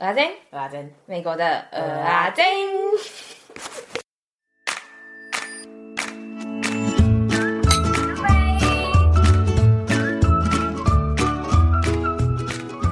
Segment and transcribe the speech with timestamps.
[0.00, 2.42] 阿珍，阿珍，美国的呃阿珍。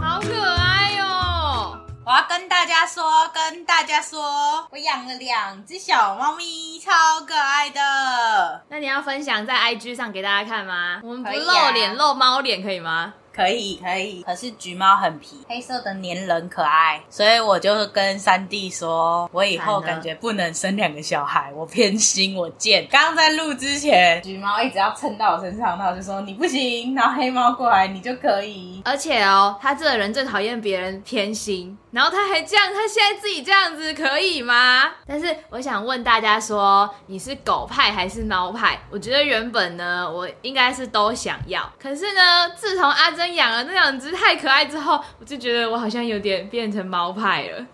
[0.02, 1.78] 好可爱哟！
[2.04, 3.02] 我要跟大家说，
[3.32, 6.92] 跟大家说，我养了两只小猫咪，超
[7.26, 8.62] 可爱的。
[8.68, 11.00] 那你要分享在 IG 上给大家看吗？
[11.02, 13.14] 我们不露脸，啊露猫脸可以吗？
[13.38, 22.84] 可以可以，可是橘猫很皮，黑色的黏人可爱，所以我就跟三弟说，我以后感觉不能生两个小孩，我偏心，我贱。
[22.90, 28.82] 刚刚在录之前，橘猫一直要蹭到我身上，然后我就说你不行，然后黑猫过来你就可以。
[28.84, 34.92] 而且哦，他这个人最讨厌别人偏心，然后他还这样，他现在自己这样子可以吗？
[35.06, 38.80] 但是我想问大家说，你是狗派还是猫派？
[38.90, 47.66] 我觉得原本呢，我应该是都想要，可是呢，自从阿珍养了那两只太可爱之后，我就觉得我好像有点变成猫派了。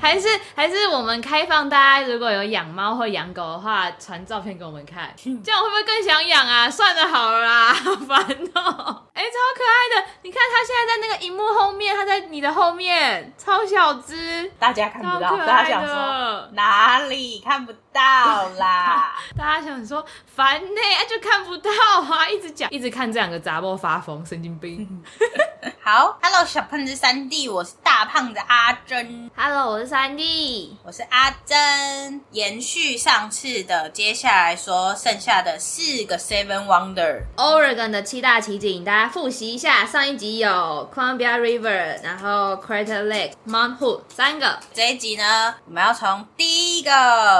[0.00, 6.70] 还是还是我们开放大家如果有养猫或养狗的话，传照片给我们看，这样会不会更想养啊？
[6.70, 8.18] 算了好了啦，好 烦
[8.54, 9.06] 哦。
[9.12, 10.08] 哎、超可爱的！
[10.22, 19.14] 你看它现在在那个荧幕后面，它在你的后面，超小只，大家看不到，大家想说哪里看不到啦？
[19.36, 21.70] 大家想说烦呢、欸，就看不到
[22.08, 22.26] 啊！
[22.28, 25.02] 一直讲，一直看这两个杂波发疯，神经病。
[25.84, 29.29] 好，Hello，小胖子三弟，我是大胖子阿珍。
[29.36, 32.20] Hello，我是三弟，我是阿珍。
[32.32, 37.22] 延续上次的，接下来说剩下的四个 Seven Wonder。
[37.36, 39.86] Oregon 的七大奇景，大家复习一下。
[39.86, 44.58] 上一集有 Columbia River，然后 Crater Lake、Mount Hood 三个。
[44.74, 46.90] 这一集呢，我们要从第一个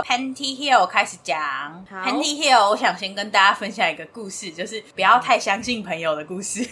[0.02, 1.38] Panty Hill 开始讲。
[1.90, 6.66] 好 Panty Hill，我想先跟大家分享一个故事，就是不要太相信朋友的故事。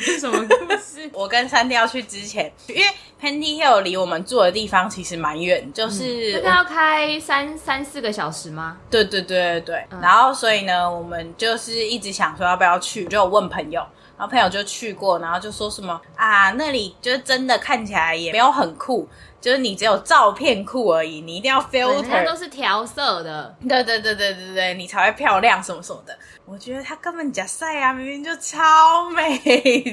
[0.00, 1.10] 是 什么故事？
[1.12, 2.84] 我跟三弟要去之前，因为
[3.20, 8.76] Panty Hill 离我们住的地方其实蛮远，就是这个要开三三四个小时吗？
[8.90, 13.80] 对对对对对，嗯然后所以呢，我们就是一直想说要不要去，就有问朋友，
[14.18, 19.08] 然后朋友就去过，然后就说什么啊，那里就是真的看起来也没有很酷，
[19.40, 23.54] 就是你只有照片库而已，你一定要 filter，都是调色的。
[23.68, 26.16] 对对对对对对，你才会漂亮什么什么的。
[26.44, 29.38] 我觉得他根本假晒啊，明明就超美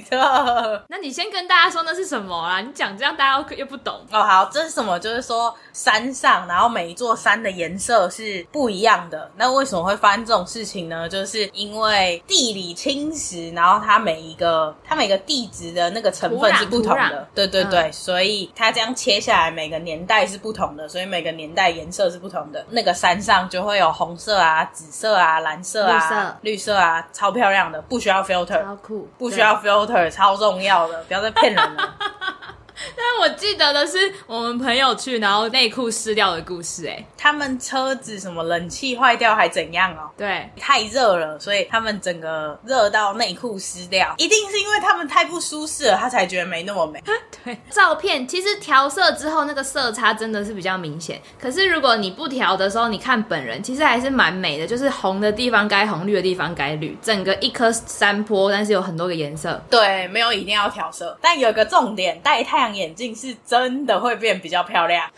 [0.09, 0.85] 的。
[0.87, 2.61] 那你先跟大家说那是什么啦？
[2.61, 3.93] 你讲这样大家又不懂。
[4.09, 4.97] 哦，好，这是什么？
[4.97, 9.29] 就是说山上，然后每一座山的颜色是不一样的。
[9.35, 11.09] 那为什么会发生这种事情呢？
[11.09, 17.27] 就是因为地理侵蚀，然后它每一个它每个地质的那个成分是不同的。
[17.35, 22.65] 对对对，嗯所以它这样切下来，每个年代是不同的，所以每个年代颜色是不同的。
[22.69, 31.95] 那个山上就会有红色啊、紫色啊、蓝色啊、绿色绿色啊，超漂亮的，不需要 filter，超酷，不需要 filter，超重要的，不要再骗人了。
[32.95, 33.97] 但我记得的是
[34.27, 36.91] 我们朋友去，然后内裤湿掉的故事、欸。
[36.91, 40.09] 哎，他们车子什么冷气坏掉还怎样哦？
[40.17, 47.01] 对，太热了，所以他们整个热到内裤湿掉，一定是因为他们太不舒适了，他才觉得没那么美。
[47.43, 51.21] 对，照片其实调色之后那个色差真的是比较明显。
[51.39, 59.61] 可是如果你不调的时候，你看本人其实还是蛮美的，就是红的地方该红，绿的地方该绿，整个一颗山坡，但是有很多个颜色。
[59.69, 65.09] 对，没有一定要调色，但有一个重点，带太阳眼镜是真的会变比较漂亮。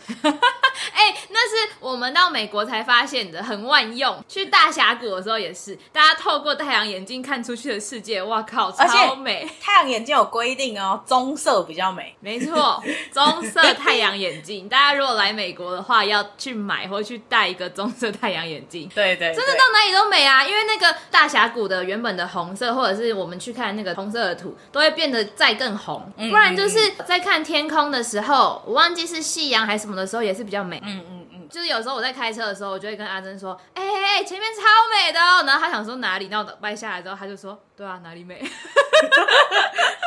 [0.94, 4.24] 哎、那是我们到美国才发现的，很万用。
[4.28, 9.48] 去大峡谷的时候也是，大家透过太阳眼镜看出去的世界，哇靠，超美！
[9.60, 12.14] 太阳眼镜有规定哦，棕色比较美。
[12.20, 18.88] 没错，棕色太阳眼镜，大家如果来美国的话，要去买或去戴一个棕色太阳眼镜。
[18.94, 20.44] 对对对，真的到哪里都美啊！
[20.44, 26.10] 因为那个大峡谷的原本的红色，或者是我们去看那个红色的土，都会变得再更红。
[26.16, 30.80] 嗯不然就是在看天空的时候，我忘记是夕阳还是什么的时候，也是比较美。
[30.84, 34.60] 嗯嗯嗯，就是有时候我在开车的时候，我就会跟阿珍说：“哎、哎、哎、前面超
[34.94, 38.42] 美的哦。”然后他想说哪里，然后掰下来之后，他就说：“对啊，哪里美？”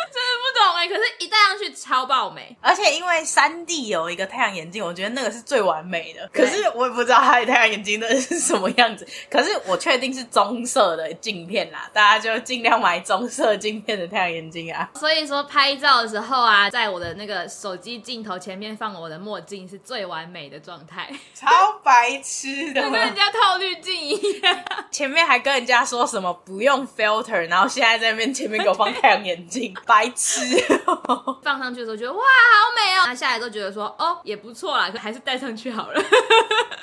[0.88, 2.56] 可是，一戴上去超爆美。
[2.62, 6.30] 而且因为三 D 有一个太阳眼镜，我觉得那个是最完美的。
[6.33, 9.07] 可是我也不知道他的太阳眼镜的是什么样子。
[9.30, 14.89] 可是我确定是棕色的镜片啦，大家就尽量买棕色镜片的太阳眼镜啊。
[14.95, 21.48] 所以说拍照的时候啊，在我的那个手机镜头前面放我的墨镜是最完美的状态，超
[21.83, 24.63] 白痴的就跟人家套滤镜一样。
[24.92, 30.42] 前面还跟人家说什么不用 filter，然后现在在那边前面给我放太阳眼镜，白痴。
[31.44, 36.01] 放上去的时候觉得哇好美哦，那下来都觉得说哦也不错啦，可还是戴上去好了。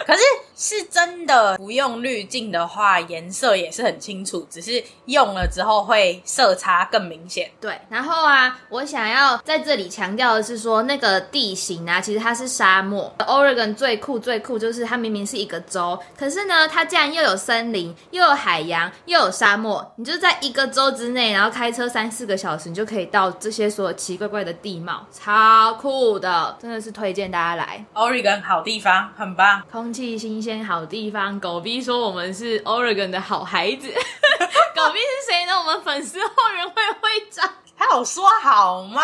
[0.06, 0.22] 可是
[0.56, 7.50] 是真的不用滤镜的话，颜色也是很清楚，只是用了之后会色差更明显。
[7.60, 13.12] 对，然后啊，我想要在这里强调的是说，那个地形啊，其实它是沙漠。
[13.18, 19.92] Oregon 最酷最酷就是它明明是一个州，可是呢，它竟然又有森林，又有海洋，又有沙漠。
[19.96, 31.38] 你就在一个州之内，然后开车三四个小时，你就可以到这些所有奇怪怪的地貌，超酷的，真的是推荐大家来 Oregon 好地方，很棒，空气新鲜好地方。
[31.38, 33.86] 狗逼说我们是 Oregon 的好孩子，
[34.74, 35.56] 狗逼是谁呢？
[35.56, 37.48] 我们粉丝后援会会长。
[37.76, 39.00] 他有说好吗？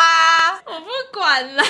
[0.67, 1.63] 我不管了。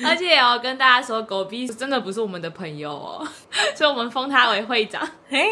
[0.06, 3.28] 而且也要，跟大家说，狗逼真的不是我们的朋友哦，
[3.76, 5.06] 所以我们封他为会长。
[5.28, 5.46] 嘿，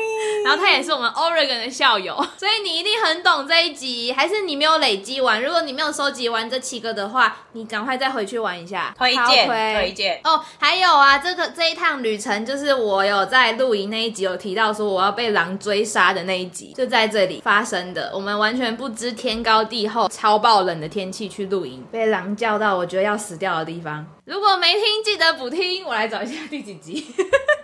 [0.44, 4.12] 然后他也是我们 Oregon 的校友，所以你一定很懂这一集。
[4.12, 5.40] 还是你没有累积完？
[5.40, 8.92] 如果你没有收集完这七个的话，你赶快再回去玩一下。
[8.98, 10.42] 推荐，推荐哦。
[10.58, 18.10] 还有啊，这个这一趟旅程就是我有在露营那一集有提到说我要被狼追杀的那一集，就在这里发生的。
[18.12, 20.08] 我们完全不知天高地厚。
[20.08, 24.04] 超爆冷的天气去露营，被狼叫到我觉得要死掉的地方。
[24.28, 25.82] 如果没听，记得补听。
[25.86, 27.14] 我来找一下第几集。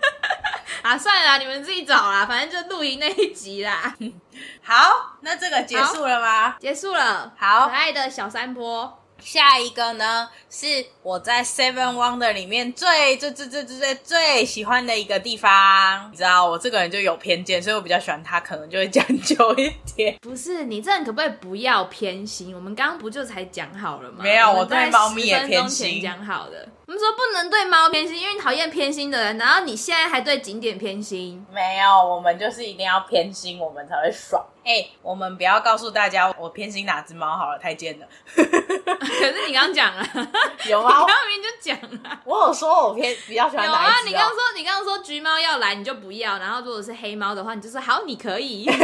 [0.81, 3.95] 啊，算了啦，你们自己找啦，反正就露营那一集啦。
[4.65, 6.55] 好，那这个结束了吗？
[6.59, 7.31] 结束了。
[7.37, 9.04] 好，可爱的小山坡。
[9.19, 16.09] 下一个呢，是我在 Seven Wonder 里面最最最最最最最喜欢的一个地方。
[16.11, 20.15] 你知道我这个人就有偏见，所以我比较喜欢它，可能就会讲究一点。
[20.21, 22.53] 不是你这人可不可以不要偏心？
[22.55, 24.17] 我们刚刚不就才讲好了吗？
[24.21, 26.01] 没有，我对猫咪也偏心。
[26.01, 29.37] 讲好的，我们说不能对猫偏心，因为讨厌偏心的人。
[29.37, 31.43] 然后你现在还对景点偏心？
[31.51, 34.45] 没有，我们就是一定要偏心，我们才会爽。
[34.65, 38.07] 哎、欸，我们不要告诉大家我偏心哪只猫好了，太贱了。
[38.35, 40.03] 可是你刚刚讲了，
[40.67, 40.89] 有吗？
[41.01, 48.65] 你刚明明就讲了，我有说我偏比较喜欢哪一只、喔、有啊，你刚刚说你刚刚说橘猫要来你就不要，然后如果是黑猫的话，你就说好，你可以。
[48.67, 48.81] 你刚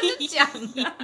[0.00, 0.94] 刚就讲了，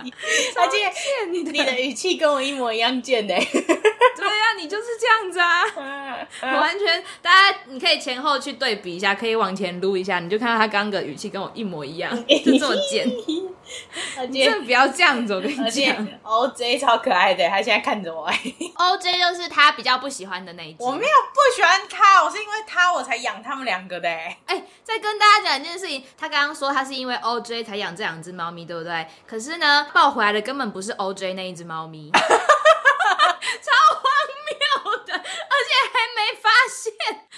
[0.56, 0.92] 而且
[1.30, 3.34] 你的语气跟我一模一样贱的。
[3.34, 5.66] 对呀、啊，你就是这样子啊，
[6.40, 13.10] 完全大家你可以前后去对比一下，可以往前撸一下，你就看到他刚刚的语气跟我一模一样，就这么贱。
[14.30, 16.08] 你真的不要这样子，我跟你讲。
[16.22, 18.28] OJ 超可爱的，他现在看着我。
[18.76, 20.82] OJ 就是他比较不喜欢的那一只。
[20.82, 24.08] 我没有不喜欢他，我是因为他我才养他们两个的。
[24.08, 29.06] 哎、欸，再跟大家讲一件事情，他刚刚说他是因为 OJ 才养这两只猫咪，对不对？
[29.26, 32.10] 可是呢，抱回来的根本不是 OJ 那一只猫咪。
[35.14, 36.92] 没发现，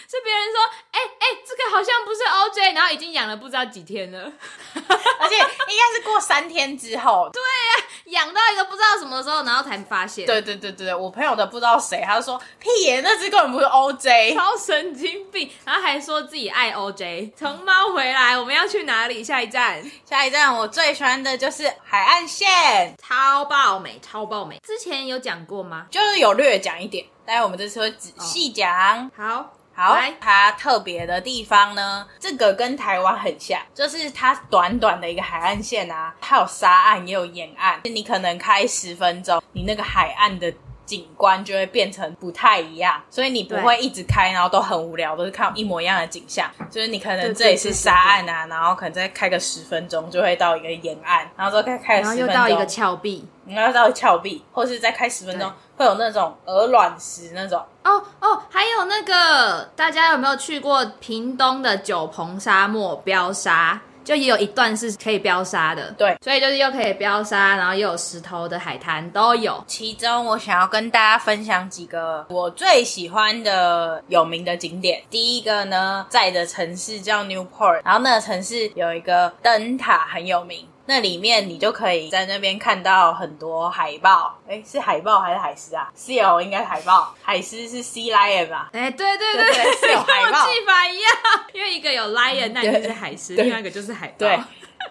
[0.09, 0.63] 是别人说，
[0.93, 4.21] 哎、欸、哎、欸，这个好像不是 OJ，然后已经养了不知道几天了，
[4.75, 10.27] 而且应该是过三天之后，对呀、啊，养到一个不知道什么时候，然后才发现。
[10.27, 17.33] 对对对对，我朋友的不知道谁，他就说屁耶，那只根本不是 OJ，超神经病，然后还说自己爱 OJ。
[17.37, 19.25] 从猫回来，我们要去哪里？
[19.25, 24.61] 下一站，下一站，我最喜欢的就是海岸线，超爆美，超爆美。
[24.63, 25.87] 之前有讲过吗？
[25.91, 28.71] 就是有略讲一点，但是我们这次会仔细讲。
[29.17, 40.53] 哦、好，好，它特别的地方呢，这个跟台湾很像，就是它短短的一个海岸线啊，它有沙岸也有沿岸，你可能开十分钟，你那个海岸的。
[40.87, 46.49] 景观就会变成不太一样，所以你不会一直开，然后都很无聊，都是看一模一样的景象。
[46.71, 57.61] 就是你可能这里是沙岸啊，然后可能再开个十分钟，就会到一个沿岸，然后再开开十分钟，然后又到一个峭壁，然后到峭壁，或是再开十分钟，会有那种鹅卵石那种。
[57.85, 63.81] 哦哦，还有那个，大家有没有去过屏东的九鹏沙漠飙沙？
[64.07, 69.63] 就也有一段是可以飙沙的，对，所以就是又可以飙沙，然后又有石头的海滩都有。
[69.67, 75.03] 其中我想要跟大家分享几个我最喜欢的有名的景点。
[75.11, 80.69] 第一个呢，在的城市叫 Newport，然后那个城市有一个灯塔很有名。
[80.87, 88.71] 那里面你就可以在那边看到很多海豹，哎，是海豹还是海狮啊？Seal 应该是海豹，海狮是 Sea Lion 吧？
[88.73, 91.13] 哎，对对对对， 是有海豹，记法一样，
[91.53, 94.15] 因为一个有 lion，那就是海狮，另外一个就是海豹。
[94.19, 94.39] 对，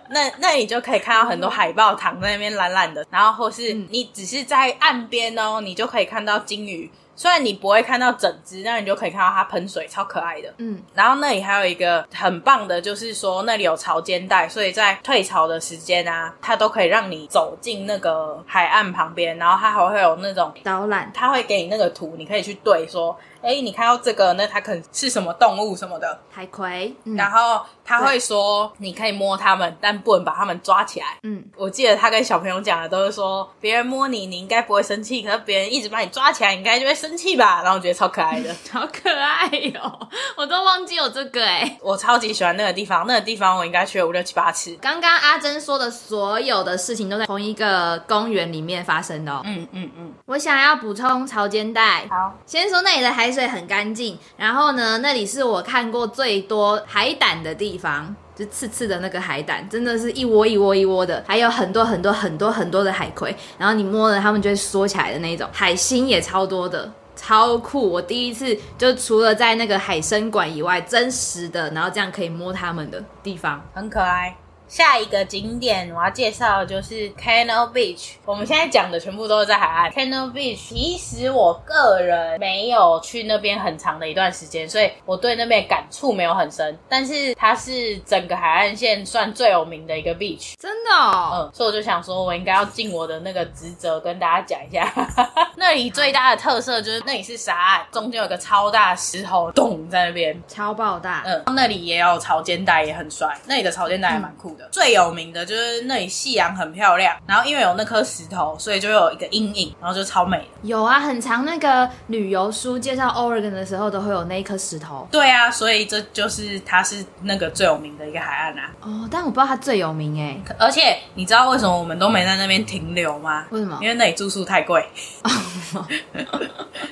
[0.09, 6.91] 那那你就可以看到很多海豹躺在那边懒懒的，然后或是你只是在岸边哦，你就可以看到鲸鱼。
[7.15, 10.53] 虽然你不会看到整只，但你就可以看到它喷水，超可爱的。
[10.57, 23.17] 嗯，然后那里还有一个很棒的，就是说那里有潮间带，所以在退潮的时间啊，它都可以让你走进那个海岸旁边，然后它还会有那种导览，它会给你那个图，你可以去对说。
[23.45, 26.19] 哎，你看到这个，那它可能是什么动物什么的？
[26.29, 26.93] 海葵。
[27.05, 31.05] 嗯、然后他会说，你可以摸它们，但不能把它们抓起来。
[31.23, 37.61] 嗯，我记得他跟小朋友讲的都是说，别人摸你，你应该不会生气，可是别人一直把你抓起来，你应该就会生生气吧？
[37.61, 40.09] 然后我觉得超可爱的， 好可爱哟、喔！
[40.35, 44.75] 我都忘记有这个哎、欸，我超级喜欢那个地方，那个地方我应该去了五六七八次。
[44.81, 49.41] 刚刚阿珍说的所有的事情都在同一个公园里面发生的、喔。
[49.45, 50.13] 嗯嗯嗯。
[50.25, 52.07] 我想要补充潮间带。
[52.09, 58.15] 好，先说那里的海水很干净，然后呢，那里是我看过最多海胆的地方。
[58.35, 67.89] 就刺刺的那个海胆，真的是一窝一窝一窝的，还有很多很多很多很多的海葵，然后你摸了它们就会缩起来的那种，海星也超多的，超酷！
[67.89, 74.35] 我第一次就除了在那个海生馆以外，真实的，然后这样可以摸它们的地方，很可爱。
[74.75, 78.15] 下一个景点我要介绍的就是 Cano Beach。
[78.25, 79.89] 我们现在讲的全部都是在海岸。
[79.89, 86.77] Cano Beach，其实我个人没有去那边很长的一段时间，所以我对那边感触没有很深。
[86.89, 91.31] 但是它是整个海岸线算最有名的一个 beach，真的哦。
[91.35, 94.91] 嗯，所以我就想说，我应该要尽我的那个职责，跟大家讲一下。
[95.55, 101.23] 那里最大的特色就是那里是沙岸，中间有个超大的石头洞在那边，超爆大。
[101.25, 103.33] 嗯，那里也有潮间带，也很帅。
[103.45, 104.64] 那里的潮间带还蛮酷的。
[104.64, 110.45] 嗯最有名的就是那里夕阳很漂亮，然后因为有那颗石头，所以就有一个阴影，然后就超美的。
[110.63, 115.07] 有啊，很长那个旅游书介绍 Oregon 的时候都会有那一颗石头。
[115.11, 118.71] 对啊，所以这就是它是那个最有名的一个海岸啊。
[118.81, 120.37] 哦，但我不知道它最有名哎。
[120.57, 123.45] 而且你知道为什么我们都没在那边停留吗？
[123.51, 123.77] 为什么？
[123.81, 124.87] 因为那里住宿太贵。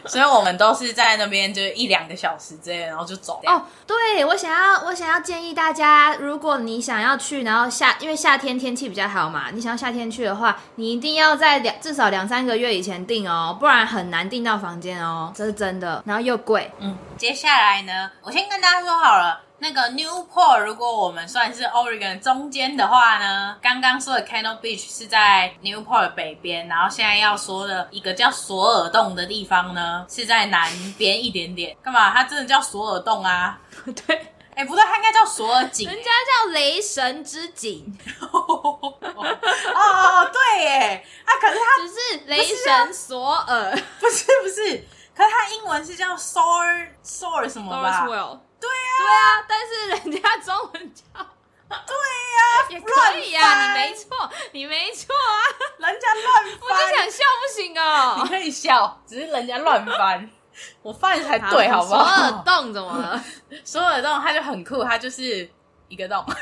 [0.06, 3.40] 所以我们都是在那边就是一两个小时之类，然后就走。
[3.46, 16.72] 哦，对，我想要我想要建议大家，如果你想要去，然后夏因为夏天天气比较好嘛，你想要夏天去的话，你一定要在两至少两三个月以前订哦，不然很难订到房间哦，这是真的，然后又贵。
[16.80, 19.40] 嗯，接下来呢，我先跟大家说好了。
[19.60, 31.78] 那个 Newport，如果我们算是 Oregon 中间的话呢，刚刚说的 Cano Beach 是在 Newport 北边，然后现在要说的一个叫索尔洞的地方呢，是在南边一点点。
[31.82, 32.10] 干嘛？
[32.10, 33.58] 它真的叫索尔洞啊？
[34.08, 37.98] 对，哎、欸，不对，他应该叫索尔井，人家叫雷神之井。
[38.22, 48.06] 哦，哦，对耶，啊，可是他只是雷神索尔， 不是不是，可是他英文是叫 Sor Sor 什么吧？
[48.06, 51.04] 对啊，对啊，但是人家中文叫，
[51.68, 55.34] 对呀、啊，也可以呀、啊，你没错，你没错啊，
[55.78, 60.30] 人家乱翻，我就想笑不行哦，你可以笑，只是人家乱翻，
[60.82, 62.04] 我翻才对，好不好？
[62.06, 63.24] 索尔洞怎么了？
[63.64, 65.50] 索尔洞它就很酷，它就是
[65.88, 66.34] 一个洞，好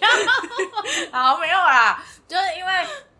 [0.00, 0.08] 呀，
[1.12, 2.72] 好没有啦，就是因为。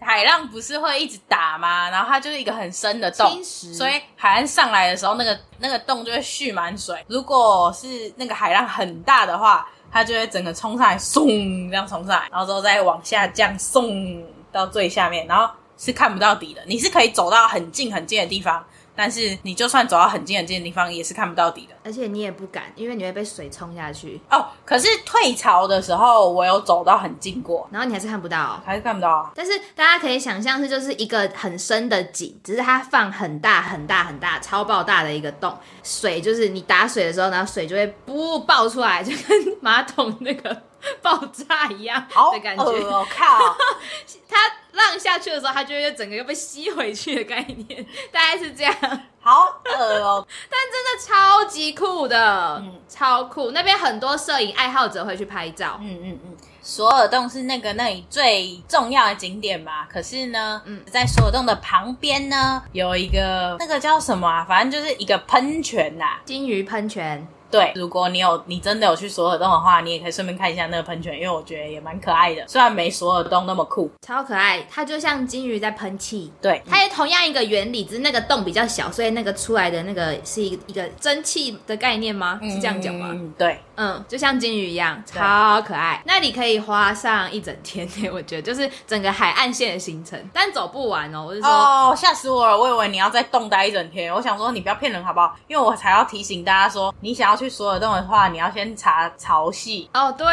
[0.06, 1.88] 海浪不是会一直打吗？
[1.88, 7.02] 然后它就是一个很深的洞，所以海岸上来的时候，那个那个洞就会蓄满水。
[7.08, 14.22] 如果是那个海浪很大的话，它就会整个冲上来，嗖这样冲上来，然后之后再往下降，嗖
[14.52, 16.60] 到最下面，然后是看不到底的。
[16.66, 18.62] 你是可以走到很近很近的地方。
[18.96, 21.74] 但是你就算走到很近很近的地方，也是看不到底的。
[21.84, 24.20] 而且你也不敢，因为你会被水冲下去。
[24.30, 29.32] 哦，可是退潮的时候，我有走到很近过，然后你还是看不到哦，还是看不到啊。
[29.34, 40.56] 但是大家可以想象，是就是一个很深的井，只是它放很大很大很大、超爆大的一个洞，水就是你打水的时候，然后水就会不爆出来，就跟马桶那个
[41.02, 42.62] 爆炸一样的感觉。
[42.64, 43.56] 我、哦、靠！
[44.28, 44.38] 它
[44.72, 48.74] 浪下去的时候，它就会整个又被吸回去的概念，大概是这样。
[49.20, 53.52] 好恶哦， 但真的超级酷的，嗯，超酷。
[53.52, 55.78] 那边很多摄影爱好者会去拍照。
[55.80, 56.36] 嗯嗯嗯。
[56.60, 59.86] 索尔洞是那个那里最重要的景点吧？
[59.90, 64.44] 可是呢，嗯，在索尔洞的旁边呢，有一个那个叫什么啊？
[64.48, 67.26] 反正就是一个喷泉呐，金鱼喷泉。
[67.50, 72.44] 对，如果你有你真的有去索尔洞的话，你也可以顺便看一下那个喷泉，因为我觉得也蛮可爱的。
[72.48, 76.32] 虽然没索尔洞那么酷，超可爱，它就像金鱼在喷气。
[76.42, 82.40] 对，它也同样一个原理，只是那个洞比较小，所以那个出来的那个是一个一个蒸汽的概念吗？
[82.42, 83.10] 是这样讲吗？
[83.12, 86.02] 嗯，对，嗯，就像金鱼一样，超可爱。
[86.04, 91.24] 那里可以花上一整天呢， 我觉得就是整个海岸线的行程，但走不完哦。
[91.24, 94.12] 我就说，哦，吓死我了，我以为你要在洞待一整天。
[94.12, 95.36] 我想说，你不要骗人好不好？
[95.46, 97.43] 因为我才要提醒大家说，你想要去。
[97.44, 100.10] 去所有洞的话，你要先查潮汐哦。
[100.16, 100.26] 对、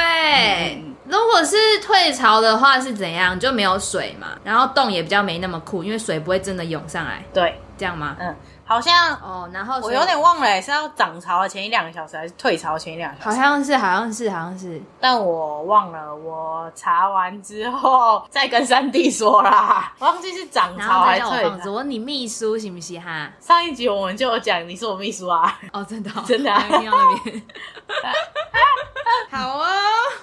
[0.81, 3.37] 嗯，如果是退潮的话是怎样？
[3.37, 7.23] 就没有水嘛，然后洞也比较没那么酷，因为水不会真的涌上来。
[7.33, 8.15] 对，这样吗？
[8.19, 8.35] 嗯。
[8.71, 13.37] 好像哦，然后我有点忘了，是要涨潮的前一两个小时，还是退潮前一两个小时？
[13.37, 16.15] 好像是，好像是，好像是，但我忘了。
[16.15, 21.57] 我查完之后再跟三弟说啦，我 忘记是涨潮还是退潮。
[21.65, 23.29] 我问你秘书行不行哈？
[23.41, 25.59] 上一集我们就有讲，你是我秘书啊。
[25.73, 27.43] 哦，真的、哦， 真的、啊，听到那边。
[29.29, 29.67] 好哦，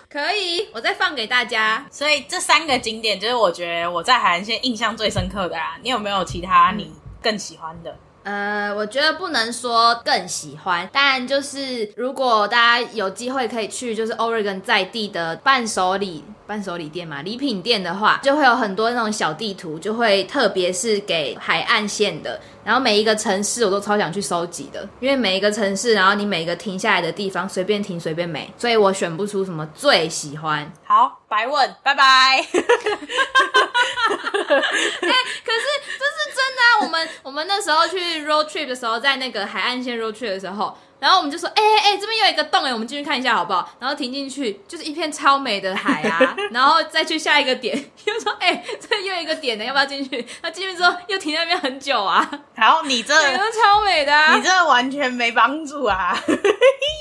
[0.09, 1.85] 可以，我再放给大家。
[1.90, 5.76] 所以这三个景点就是我觉得我在海岸线印象最深刻的啊。
[5.83, 6.90] 你有没有其他你？
[7.21, 7.95] 更喜欢的？
[8.25, 30.70] 呃，我觉得不能说更喜欢，但就是如果大家有机会可以去，就是 Oregon 在地的伴手礼伴手礼店嘛，礼品店的话，就会有很多那种小地图，就会特别是给海岸线的，然后每一个城市我都超想去收集的，因为每一个城市，然后你每一个停下来的地方，随便停随便美，所以我选不出什么最喜欢。
[30.84, 32.02] 好，白问，拜拜。
[34.38, 35.12] 哎、欸，
[35.44, 35.64] 可是
[35.98, 36.27] 这是
[36.59, 38.19] 啊，我们我们那时候去。
[38.29, 40.77] road trip 的时候，在那个海岸线 road trip 的时候。
[41.00, 43.69] 然后我们就说，哎哎哎，这边有一个洞哎，我们进去看一下好不好？
[43.78, 46.37] 然后停进去，就是一片超美的海啊。
[46.50, 50.26] 然后再去下一个点，又说，哎，这又一个点呢，要不要进去？
[50.43, 52.28] 那进去之后又停在那边很久啊。
[52.55, 56.17] 然后你这都超美的，啊，你这完全没帮助啊。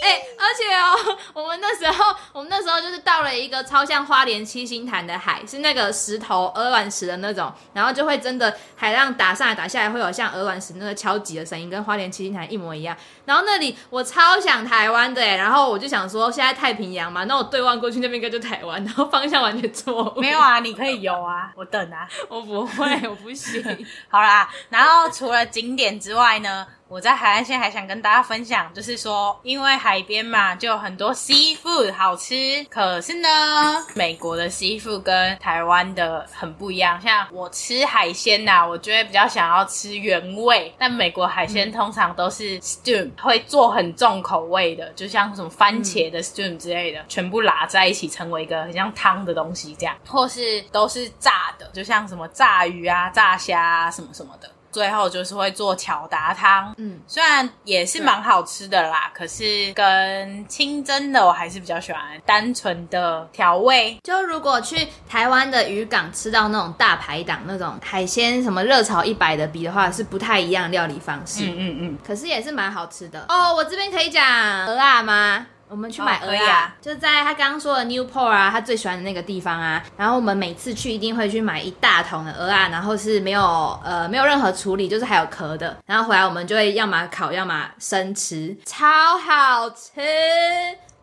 [0.03, 12.95] 哎，而且哦，我们那时候，我们那时候就是到了一个超像花莲七星潭的海，是那个石头鹅卵石的那种，然后就会真的海浪打上来打下来，会有像鹅卵石那个敲击的声音，跟花莲七星潭一模一样。
[13.27, 13.67] 然后那里。
[13.89, 20.21] 我超想台湾的，然后我就想说，现在太平洋嘛，那我对望过去那边应该就台湾，然后方向完全错误。
[20.21, 23.63] 没有啊，你可以游啊，我等啊， 我不会，我不行。
[24.09, 26.65] 好啦，然后除了景点之外呢？
[26.89, 32.65] 我在海岸线还想跟大家分享，就是说，因为海边嘛，就有很多 seafood 好吃。
[32.69, 36.99] 可是呢，美国的 seafood 跟台湾的很不一样。
[37.01, 54.49] 像我吃海鲜呐、啊，我就会比较想要吃原味，但美国海鲜通常都是 stew，会做很重口味的，就像什么番茄的 stew 之类的，全部拉在一起成为一个很像汤的东西这样，或是都是炸的，就像什么炸鱼啊、炸虾啊什么什么的。
[54.77, 63.97] 最后就是会做巧达汤，嗯，虽然也是蛮好吃的啦，可是跟清蒸的我还是比较喜欢单纯的调味。
[64.03, 71.45] 就如果去台湾的渔港吃到那种大排档那种海鲜，什么热炒一百的比的话，是不太一样料理方式。
[71.47, 73.55] 嗯嗯嗯，可是也是蛮好吃的哦。
[73.55, 74.23] 我这边可以讲
[74.67, 75.47] 蚵仔吗？
[75.69, 79.83] 我们去买蚵仔，啊，就在他刚刚说的 Newport 啊，他最喜欢的那个地方啊。
[79.97, 83.41] 然后我们每次去一定会去买一大桶的鹅啊，然后是没有
[83.83, 85.75] 呃没有任何处理，就是还有壳的。
[85.85, 89.91] 然后回来我们就会要么烤，要么生吃，超好吃。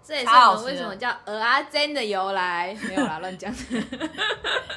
[0.07, 2.75] 这也是我们为什么叫鹅啊煎的由来。
[2.89, 3.55] 没有啦，乱讲。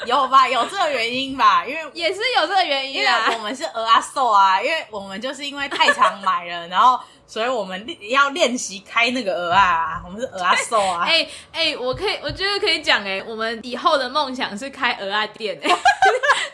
[0.06, 0.48] 有吧？
[0.48, 1.66] 有这个原因吧？
[1.66, 3.30] 因为也是有这个原因啊。
[3.38, 7.00] 我们是鹅啊瘦啊，因为我们就是因为太常买了，然后。
[7.28, 11.04] 所以我们要练习开那个蚵仔啊，我们是蚵仔手啊。
[11.04, 15.76] 哎 哎、欸欸，我可以，我觉得可以讲哎、欸，我们以后的梦想是开鹅啊店哎、欸。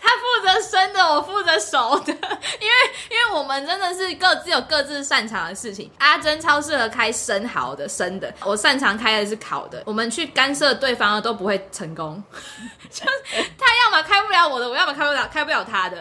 [0.01, 2.11] 他负责生的，我负责熟的，
[2.59, 2.73] 因为
[3.09, 5.89] 因为我们真的是各自有各自擅长的事情。
[5.99, 9.83] 阿珍超适合开生蚝的生的，我擅长开的是烤的。
[9.85, 12.21] 我们去干涉对方的都不会成功，
[12.89, 13.05] 就
[13.57, 15.97] 他要么开不了我的，我要么开不了开不了他的。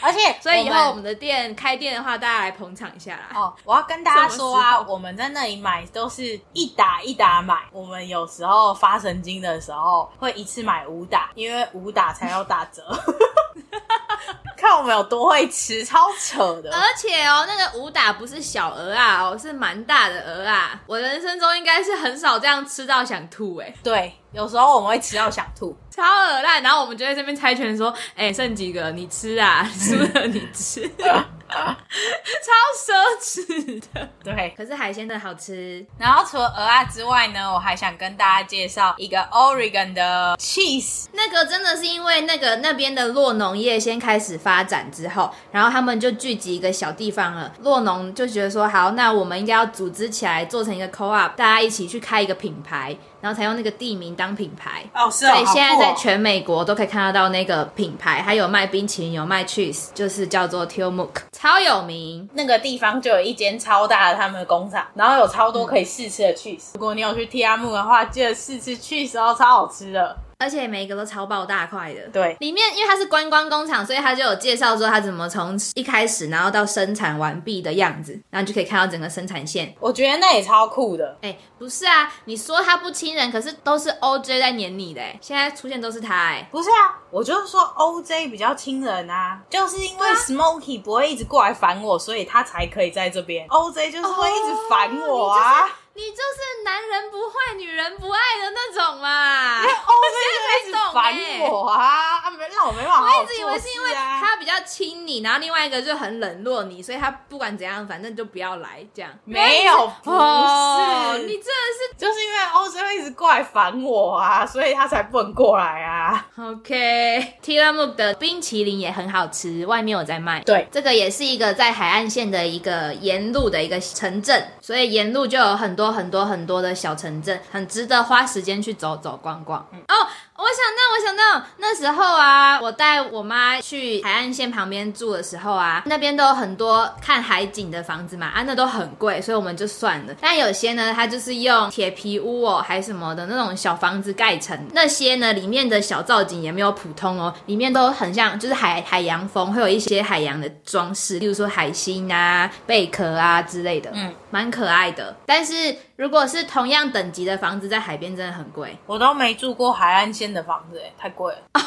[0.00, 3.28] 而且所以以后我们的店开店的话，大家来捧场一下啦。
[3.34, 3.54] 哦。
[3.68, 7.64] 我要跟大家说啊，我们在那里买都是一打一打买。
[7.70, 12.82] 我们有时候发神经的时候，会一次买五打，因为五打才有打折。
[14.56, 16.74] 看我们有多会吃，超扯的！
[16.74, 20.80] 而且哦，那个五打不是小鹅啊，哦，是蛮大的鹅啊。
[20.86, 23.70] 我人生中应该是很少这样吃到想吐哎。
[23.82, 26.62] 对，有时候我们会吃到想吐，超恶烂。
[26.62, 28.90] 然后我们就在这边猜拳说，哎，剩几个？
[28.92, 30.90] 你吃啊， 输了你吃。
[31.48, 34.54] 超奢侈的，对。
[34.56, 35.84] 可是海鲜真的好吃。
[35.98, 41.06] 然后除了鹅啊之外呢，我还想跟大家介绍一个 Oregon 的 cheese。
[41.12, 47.52] 那个真的是因为那个那边的洛农业先开始发展之后，然后他们就聚集一个小地方了。
[47.60, 52.96] 洛农就觉得说，好，那我们应该要组织起来，做成一个 co-op，大家一起去开一个品牌。
[53.20, 62.28] 然后才用那个地名当品牌哦，是哦，所以现在在全美国都可以看得到那个品牌，还有卖冰淇淋，有卖 cheese，就是叫做 Tillamook，超有名。
[62.34, 66.70] 那个地方就有一间超大的他们的工厂，然后有超多可以试吃的 cheese。
[66.74, 70.16] 如果你有去 Tillamook 的话，记得试吃 cheese 哦，超好吃的。
[70.40, 79.74] 而且每一个都超爆大块的，对，里面因为它是观光工厂，所以它就有介绍说它怎么从一开始，然后到生产完毕的样子，然后就可以看到整个生产线。
[79.80, 81.18] 我觉得那也超酷的。
[81.22, 85.02] 哎、欸，不是啊，你说它不亲人，可是都是 OJ 在黏你的。
[85.02, 86.14] 哎，现在出现都是他。
[86.14, 93.44] 哎，不是啊，我就是说 OJ 比较亲人啊，就是因为 Smokey 不会一直过来烦我，所以他才可以在这边。
[93.48, 95.68] OJ 就是会一直烦我啊。
[95.98, 99.60] 你就是男人不坏，女人不爱的那种嘛。
[99.60, 103.02] 欧菲就一直烦我啊，啊没让我没办法。
[103.02, 109.10] 我一直以为是因为他比较亲你，然后另外一个就很冷落你，所以他不管怎样，反正就不要来这样。
[109.24, 116.28] 没有，不是，哦、你真的是就是因为欧菲会一直过来烦我啊，所以他才不能过来啊。
[116.38, 120.40] OK，Tillamook 的冰淇淋也很好吃，外面有在卖。
[120.44, 129.66] 对，这个也是一个在海岸线的一个沿路的一个城镇，所以沿路就有很多很多很多的小城镇，很值得花时间去走走逛逛。
[129.72, 129.94] 嗯、哦，
[130.38, 140.14] 我想到，我想到那时候啊，我带我妈去海岸线旁边住的时候啊，那边都有很多看海景的房子嘛，啊，那都很贵，所以我们就算了。
[140.20, 155.16] 但有些呢，它就是用铁皮屋哦，还什么的那种小房子盖成，那些呢，里面的小造景也没有普通哦，里面都很像，就是海海洋风，会有一些海洋的装饰，例如说海星啊、贝壳啊之类的，嗯，蛮可爱的。
[155.26, 158.78] 但是如果是同样等级的房子，在海边真的很贵。
[158.86, 161.38] 我都没住过海岸线的房子，哎，太贵了。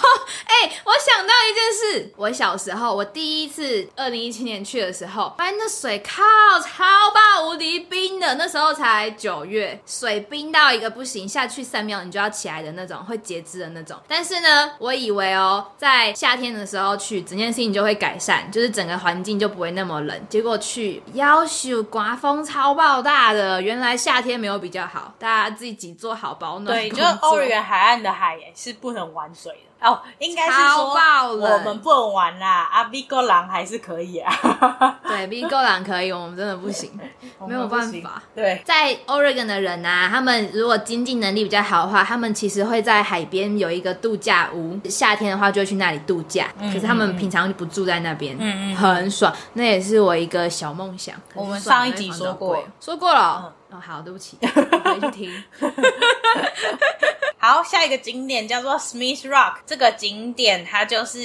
[0.86, 6.22] 我想到一件事，我小时候，我第一次二零一七年去的时候，发现那水靠
[6.62, 13.98] 超爆无敌冰的，那时候才九月，水冰到一个不行，下去三秒你就要起来的那种，会截肢的那种。
[14.08, 20.28] 但是呢，我以为哦，在夏天的时候去，整件事情就会改善，就是整个环境就不会那么冷。
[20.30, 26.78] 结果去，夭寿刮风超爆大的，原来夏天没有比较好，大家自己做好保暖。
[26.78, 29.71] 对，就是欧元海岸的海是不能玩水的。
[29.82, 30.94] 哦，应该是说
[31.36, 34.32] 我们不能玩啦，啊，B 哥狼还是可以啊。
[35.08, 36.92] 对，B 哥狼可以，我们真的不行，
[37.48, 38.22] 没有办法。
[38.36, 46.48] 对，在 Oregon 的人啊，他们如果经济能力比较好的话，他们其实会在海边有一个度假屋，夏天的话就会去那里度假。
[46.60, 49.34] 嗯、可是他们平常就不住在那边，嗯嗯，很爽。
[49.54, 51.16] 那也是我一个小梦想。
[51.34, 53.54] 我们上一集说过，说过了。
[53.72, 54.48] 嗯、哦，好，对不起，我
[54.94, 55.44] 回去听。
[57.38, 59.56] 好，下一个景点叫做 Smith Rock。
[59.66, 61.20] 这个景点它就是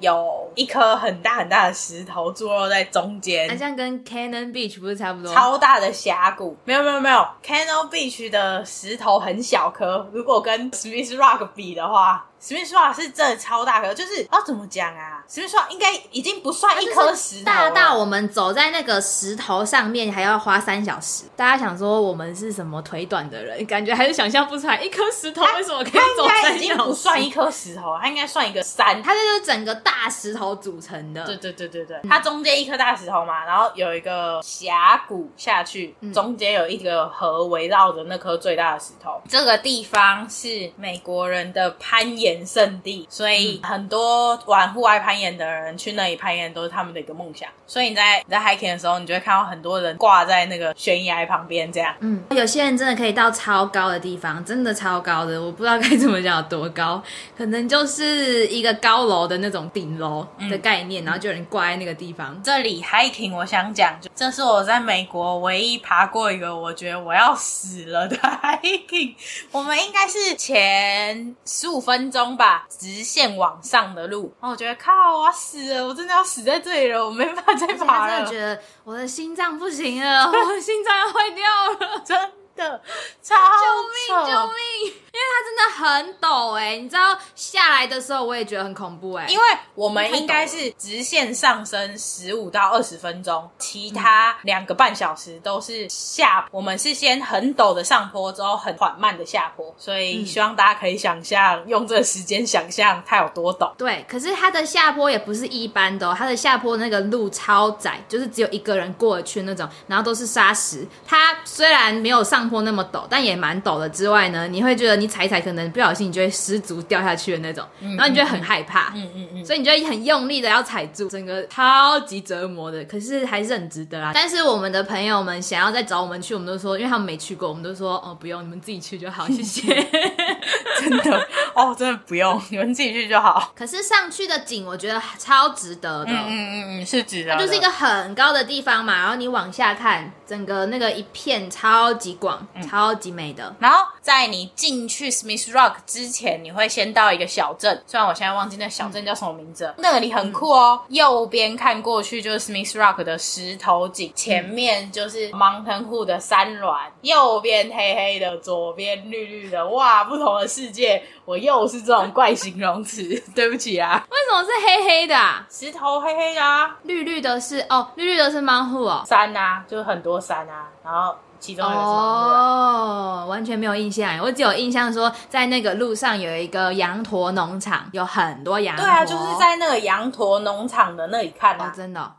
[0.00, 5.34] 有一颗很大很大的石头坐落在中间，好像跟 Cannon Beach 不是差不多？
[5.34, 12.24] 超大的峡谷，没有没有没有，Cannon Beach 的石头很小颗，如果跟 Smith Rock 比的话。
[12.40, 15.22] 史密斯瓦是真的超大颗，就是要怎么讲啊？
[15.28, 21.24] 史密斯瓦应该已经不算一颗石头，大到我们走在那个石头上面还要花三小时。
[21.36, 26.56] 大家想说我们是什么腿短的人，感觉还是想象不出来，一颗石头为什么可以走三小时？
[26.56, 31.24] 已经不算一颗石头，它应该算一个山，它就是整个大石头组成的。
[31.24, 39.20] 对对对对对，它中间一颗大石头嘛，然后有一个峡谷下去，中间有一个河围绕着那颗最大的石头。
[39.28, 47.48] 这个地方是美国人的攀岩圣地，所以很多玩户外攀岩的人去那里攀岩都是他们的一个梦想。
[47.66, 51.94] 所以你在你在 hiking 的时候，你就会看到很多人挂在那个悬崖旁边这样。
[52.00, 57.02] 嗯，有些人真的可以到超高的地方，真的超高的，我不知道该怎么讲有多高，
[57.36, 62.40] 可能就是一个高楼的那种顶楼的概念，嗯、然后就有人挂在那个地方。
[62.42, 69.14] 这里 hiking，我想讲，就这是我在美国唯一爬过一个我觉得我要死了的 hiking。
[69.52, 72.66] 我们应该是前十五分钟吧。
[72.68, 78.16] 直线往上的路，然后我觉得靠，我要死了，我真的要死在这里了，我没办法再爬了。
[78.16, 81.44] 真的觉得我的心脏不行了，我的心脏要坏掉
[81.88, 82.18] 了， 真
[82.58, 82.82] 的，
[83.22, 84.92] 超救命救命！
[85.12, 89.32] 因为它真的很陡哎、欸，你知道下来的时候我也觉得很恐怖哎、欸。
[89.32, 89.44] 因为
[89.74, 96.46] 我们应该是直线上升十五到二十分钟，其他两个半小时都是下。
[96.50, 103.72] 我们是先很陡的上坡，之后很缓慢的下坡，所以希望大家可以想象，用这个时间想象它有多陡。
[103.76, 110.86] 对，可是它的下坡也不是一般的、哦，它的下坡那个路超窄，就是只有一个人过去那种，然后都是沙石。
[111.06, 113.88] 它虽然没有上坡那么陡，但也蛮陡的。
[113.88, 115.08] 之外呢，你会觉得你。
[115.08, 124.12] 踩踩可能不小心，你就会失足掉下去的那种，嗯、然后你就会很害怕，嗯嗯嗯，嗯，所以你就会很用力的要踩住，整个超级折磨的，可是还是很值得啊。
[124.14, 129.62] 但是我们的朋友们想要再找我们去，我们都说，因为他们没去过，我们都说哦不用，你们自己去就好，谢谢。
[130.80, 133.52] 真的哦，真的不用，你们自己去就好。
[133.56, 143.54] 可是上去的景，我觉得超值得的，嗯嗯嗯，是值得就是一个很高的地方嘛，然后你往下看，整个那个一片超级广，嗯、超级美的。
[143.58, 149.66] 然后在你进去 Smith Rock 之前，你会先到一个小镇，虽然我现在忘记那小镇叫什么名字。
[149.66, 163.02] 嗯、那里很酷哦，嗯、右边看过去就是 Smith Rock 的石头景，前面就是 Mountain Hood 的山峦，右边黑黑的，左边绿绿的，哇，不同同的世界，我又是这种怪形容词，
[163.34, 164.06] 对不起啊。
[164.10, 165.46] 为什么是黑黑的啊？
[165.50, 178.84] 石头黑黑的啊，绿绿的是哦，绿绿的是芒湖哦，山啊，就是很多山啊，然后其中一个是芒湖哦，完全没有印象，我只有印象说在那个路上有一个羊驼农场，有很多羊驼。
[178.84, 182.12] 对啊，就是在那个羊驼农场的那里看的、啊哦，真的、哦。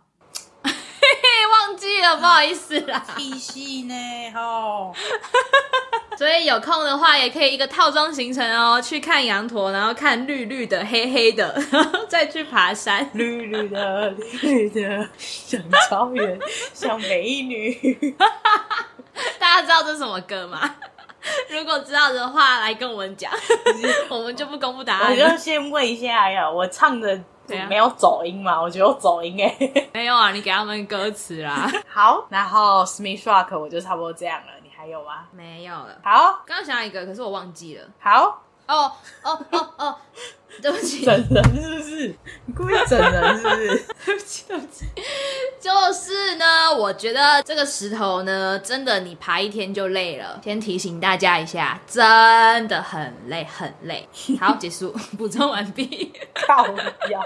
[1.51, 3.03] 忘记了，不好意思啦。
[3.15, 3.93] 屁戏呢？
[4.33, 4.93] 吼，
[6.17, 13.09] 所以有空的话也可以一个套装行程哦，去看羊驼，然后看绿绿的、黑黑的，然 后再去爬山。
[13.13, 16.39] 绿绿的、绿绿的，像草原，
[16.73, 18.15] 像美女。
[19.49, 20.59] 大家知道这是什么歌吗？
[21.49, 23.31] 如果知道的话，来跟我们讲，
[24.09, 25.11] 我们就不公布答案。
[25.11, 27.19] 我就先问一下呀，我唱的。
[27.67, 28.61] 没有走音嘛？
[28.61, 29.57] 我觉得有走音哎。
[29.91, 31.67] 没有啊，你给他们歌词啦。
[31.87, 34.53] 好，然后 Smith Rock 我就差不多这样了。
[34.61, 35.25] 你还有吗？
[35.31, 35.97] 没有了。
[36.03, 37.87] 好，刚刚想到一个，可是我忘记了。
[37.99, 38.91] 好，哦
[39.23, 39.95] 哦哦哦，
[40.61, 42.15] 对不起，整人是不是？
[42.45, 43.67] 你故意整人是不是？
[44.05, 44.85] 对不起，对不起。
[45.59, 50.39] 就是呢，我觉得这个石头呢，真的你爬一天就累了。
[50.43, 54.07] 先提醒大家一下，真的很累，很累。
[54.39, 56.11] 好，结束，补充完毕。
[56.47, 56.65] 靠
[57.09, 57.21] 呀，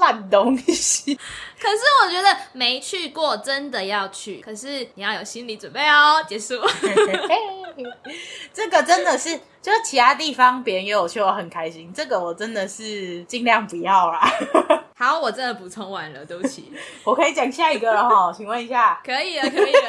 [0.00, 1.14] 烂东西。
[1.60, 4.40] 可是我觉得没去过，真的要去。
[4.40, 6.22] 可是你要有心理准备哦。
[6.28, 6.54] 结束。
[8.52, 11.92] 这个真的是，就是其他地方别人也有去，我很开心。
[11.94, 14.20] 这个我真的是尽量不要啦。
[14.94, 16.72] 好，我真的补充完了，对不起。
[17.02, 19.00] 我可以讲下一个了哈， 请问一下。
[19.04, 19.80] 可以了，可以了。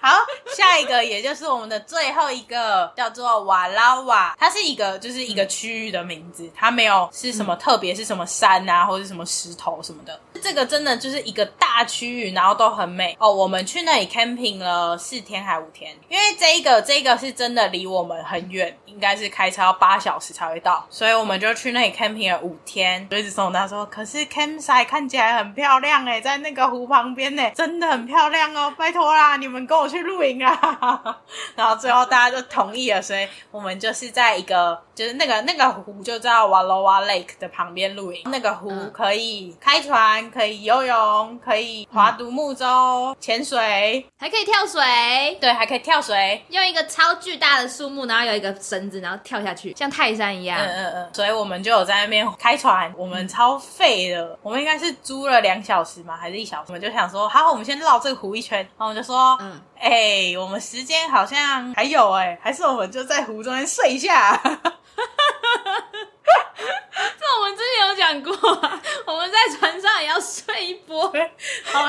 [0.00, 0.16] 好，
[0.54, 10.20] 下一个也就是我们的最后一个，叫做瓦拉瓦，它是一个就是一个区域的名字，它没有是什么特别是什么山啊，或者是什么石头什么的。
[10.42, 13.32] 这个真的就是一个大区域，然后都很美哦。
[13.32, 23.08] 我们去那里 camping 了四天还五天，因为这一个这个是真的离我们很远，应该是开车要八小时才会到，所以我们就去那里 camping 了五天。
[23.08, 24.26] 就一直送他说，可是。
[24.32, 28.72] campsite 看起来很漂亮哎，在那个湖旁边呢，真的很漂亮哦！
[28.78, 31.16] 拜托啦，你们跟我去露营啊！
[31.54, 38.22] 然后最后大家就同意了，所以我们就是在一个就是那个那个湖就叫 Wallowa Lake 的旁边露营。
[38.26, 44.80] 那个湖可以开船，可以游泳，可以划独木舟、潜水，还可以跳水。
[45.40, 50.58] 对，还可以跳水，用一个超巨大的树木，然后有一个绳子，然后跳下去，像泰山一样。
[50.58, 51.10] 嗯嗯嗯。
[51.12, 54.38] 所以我们就有在那边开船，我们超废的。
[54.42, 56.16] 我们应该是租了两小时嘛？
[56.16, 56.64] 还是一小时？
[56.68, 58.58] 我们就想说，好，我们先绕这个湖一圈。
[58.58, 64.40] 然后我们就说，嗯，哎、欸，我们时间好像还有哎、欸，还是我们就在湖中间睡一下。
[67.18, 71.10] 这我们之前有讲过、啊，我们在船上也要睡一波，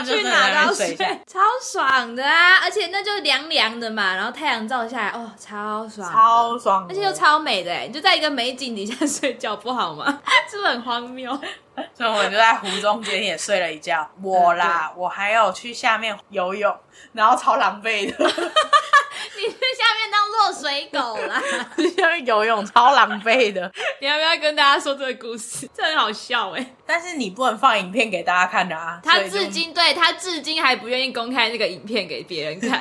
[0.06, 0.96] 去哪都睡，
[1.28, 2.60] 超爽的啊！
[2.64, 7.86] 而且那就凉凉的嘛，然后太阳照下来，哦，超爽，超爽，而且又超美的哎！
[7.88, 10.22] 你就在一个美景底下 睡觉，不好吗？
[10.50, 11.38] 是不是很荒谬？
[11.94, 14.10] 所以我们就在湖中间也睡了一觉。
[14.22, 16.76] 我啦，我还有去下面游泳，
[17.14, 18.16] 然后超狼狈的。
[19.36, 21.42] 你去下面当落水狗啦！
[21.76, 23.72] 去下面游泳超狼狈的。
[24.00, 25.68] 你要不要跟大家说这个故事？
[25.74, 26.76] 这很好笑哎、欸！
[26.86, 29.00] 但是你不能放影片给大家看的啊。
[29.04, 32.80] 他至今对他至今还不愿意公开那个影片给别人看。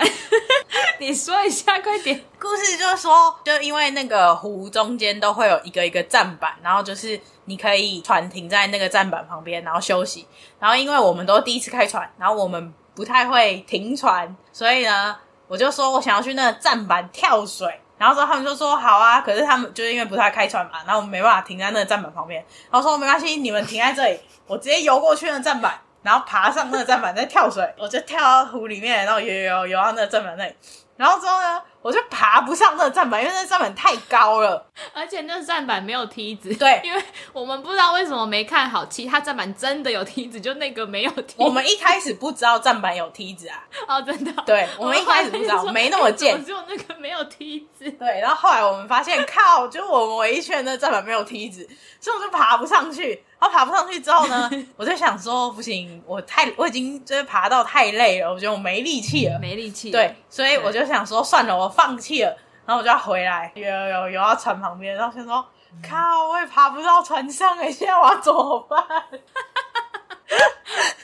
[1.02, 2.24] 你说一下，快点。
[2.40, 7.20] 故事就是说，就因为那个湖中间都会有一个一个站板，然后就是。
[7.46, 10.24] 你可以船停在那个站板旁边，然后休息。
[10.60, 15.16] 然后因为我们都第一次开船，然后我们不太会停船，所以呢，
[15.48, 17.80] 我就说我想要去那个站板跳水。
[17.98, 22.40] 然后之后他们就说好啊，可是他们就是因为不太开船嘛，然后我们没办法停在那个站板旁边。
[22.70, 30.54] 然后说没关系，你们停在这里，我直接游过去那个站板，然后爬上那个站板再跳水，我就跳到湖里面，然后游游游游到那个站板那里。
[31.02, 36.54] 然后之后呢，我就爬不上那个站板，因为那个站板太高了，而且那个站板没有梯子。
[36.54, 41.34] 对，因为我们不知道为什么没看好，其他站板真的有梯子，就那个没有梯子。
[41.38, 43.64] 我们一开始不知道站板有梯子啊。
[43.88, 44.32] 哦，真的。
[44.46, 47.90] 对， 我们一开始不知道，没那么贱，只有那个没有梯子。
[47.90, 53.24] 对，然后后来我们发现，靠，就我们围一圈的站板没有梯子，所以我就爬不上去。
[53.40, 59.90] 然后爬不上去之后呢， 我就想说，不行，我太我已经就是爬到太累了，我觉得我没力气了，没力气。
[59.90, 62.37] 对，所以我就想说，算了，我放弃了。
[62.64, 65.44] 然后我就要回来，游游游游到船旁边，然后先说，
[65.83, 68.87] 靠，我也爬不到船上哎，现在我要怎么办？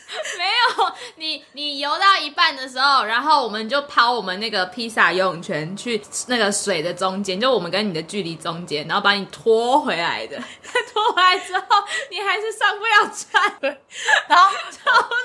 [0.38, 10.38] 没有，你你游到一半的时候，然后我们就抛我们那个披萨游泳圈去那个水的中间，就我们跟你的距离中间，然后把你拖回来的。
[10.92, 11.64] 拖回来之后，
[12.11, 13.59] 你还是上不了船。
[13.61, 13.68] 对，
[14.29, 14.51] 然后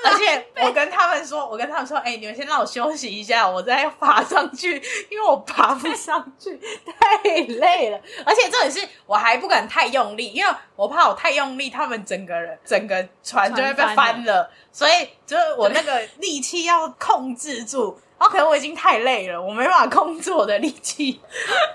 [0.04, 4.74] 而且我跟他们说，我跟他们说，哎、欸，你们先让我休息一下，我再爬上去，
[5.10, 6.60] 因为我爬不上去，
[7.00, 7.98] 太累了。
[8.26, 14.50] 而且这也是我还不敢太用力，因为我怕我太用力，他们整个人整个船就会被翻了。
[14.74, 21.20] 所以就是我那个力气要控制住，然后可能我已经太累了，我没办法控制我的力气。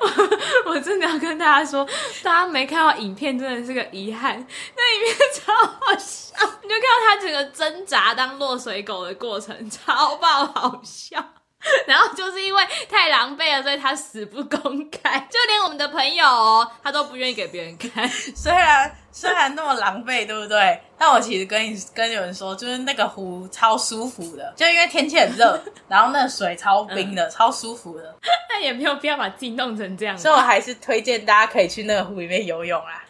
[0.68, 1.88] 我真的要跟大家说，
[2.22, 11.24] 大家没看到影片真的是个遗憾，那影片超好笑，你就看到他整个挣扎当落水狗的过程，超爆好笑。
[11.86, 18.08] 然后就是因为太狼狈了，所以他死不公开，就连我们的朋友哦，他都不愿意给别人看。
[18.36, 20.80] 虽然虽然那么狼狈，对不对？
[20.98, 28.16] 但我其实跟你跟有人说，就是那个湖超舒服的，就因为天气很热， 然后那个水超冰的，嗯、超舒服的。
[28.50, 33.04] 那也没有必要把自己弄成这样，所以我还是推荐大家可以去那个湖里面游泳啊。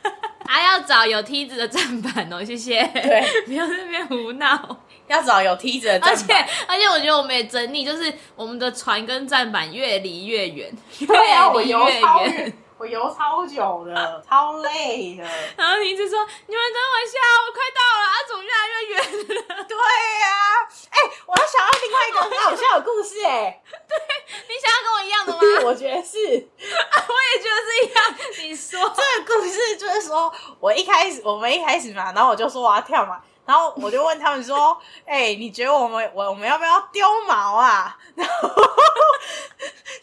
[0.48, 2.84] 还要找有梯子的站板哦，谢谢。
[2.88, 4.78] 对，不要在那边胡闹。
[5.10, 6.38] 要找有梯子的站板。
[6.38, 10.72] 而且而且，我觉得我们也整理，就是我们的船跟站板越离越远，
[11.06, 12.54] 对啊，越离越远。
[12.80, 15.24] 我游超久了， 超累的。
[15.58, 18.98] 然后你一直说：“你们等我一下，我快到了。”啊，怎么越来越远
[19.36, 19.63] 了？
[19.67, 23.98] 对呀、啊，哎、欸，我要想到另外一个很好笑的故事、欸，哎，对，
[24.48, 25.39] 你想要跟我一样的吗？
[25.67, 28.15] 我觉得是，我也觉得是一样。
[28.43, 33.19] 你说这个故事就是说，我一开始，我们一开始嘛，然后我就说我要跳嘛。
[33.50, 38.48] 然后我就问他们说：“哎、欸，你觉得我们我我们要不要丢毛啊？”然后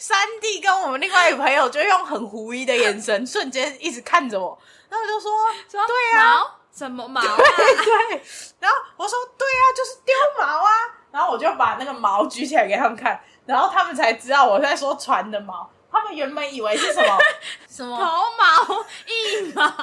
[0.01, 4.59] 三弟跟我们另外一个朋友就用很狐疑的眼神，瞬间一直看着我。
[4.89, 5.31] 然后我就说
[5.71, 6.43] ：“说对啊，
[6.75, 8.23] 什么毛啊？”对对。
[8.59, 10.71] 然后我说：“对啊，就是丢毛啊。”
[11.13, 15.65] 然后我就把那个毛举起来给他们看，然后他们才知道我在说船的锚。
[15.91, 17.19] 他们原本以为是什么
[17.69, 18.05] 什么头
[18.39, 19.75] 毛、一毛，超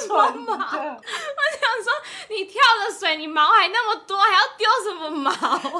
[0.00, 0.54] 什么毛？
[0.56, 0.82] 我想
[1.82, 1.92] 说，
[2.28, 5.60] 你跳的水，你毛还那么多，还要丢什么毛啊？
[5.62, 5.70] 超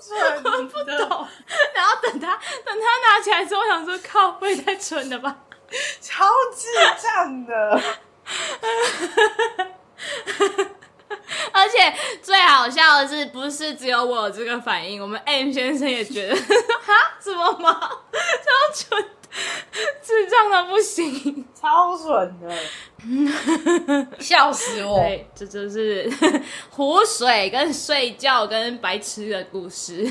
[0.00, 1.28] 蠢，我不懂。
[1.74, 5.36] 然后等他等他拿起来之后，我想说，靠，不会太蠢了吧？
[6.00, 6.68] 超智
[7.00, 7.80] 障的。
[11.52, 16.36] 而且最好笑的是，不是只有我有这个反应，我们 M 先生也觉得，
[16.84, 17.90] 哈，什么吗？
[18.12, 19.10] 这样蠢，
[20.02, 24.98] 智障的不行，超蠢的， 笑死我！
[24.98, 26.10] 对，这就是
[26.70, 30.06] 湖水跟睡觉跟白痴的故事。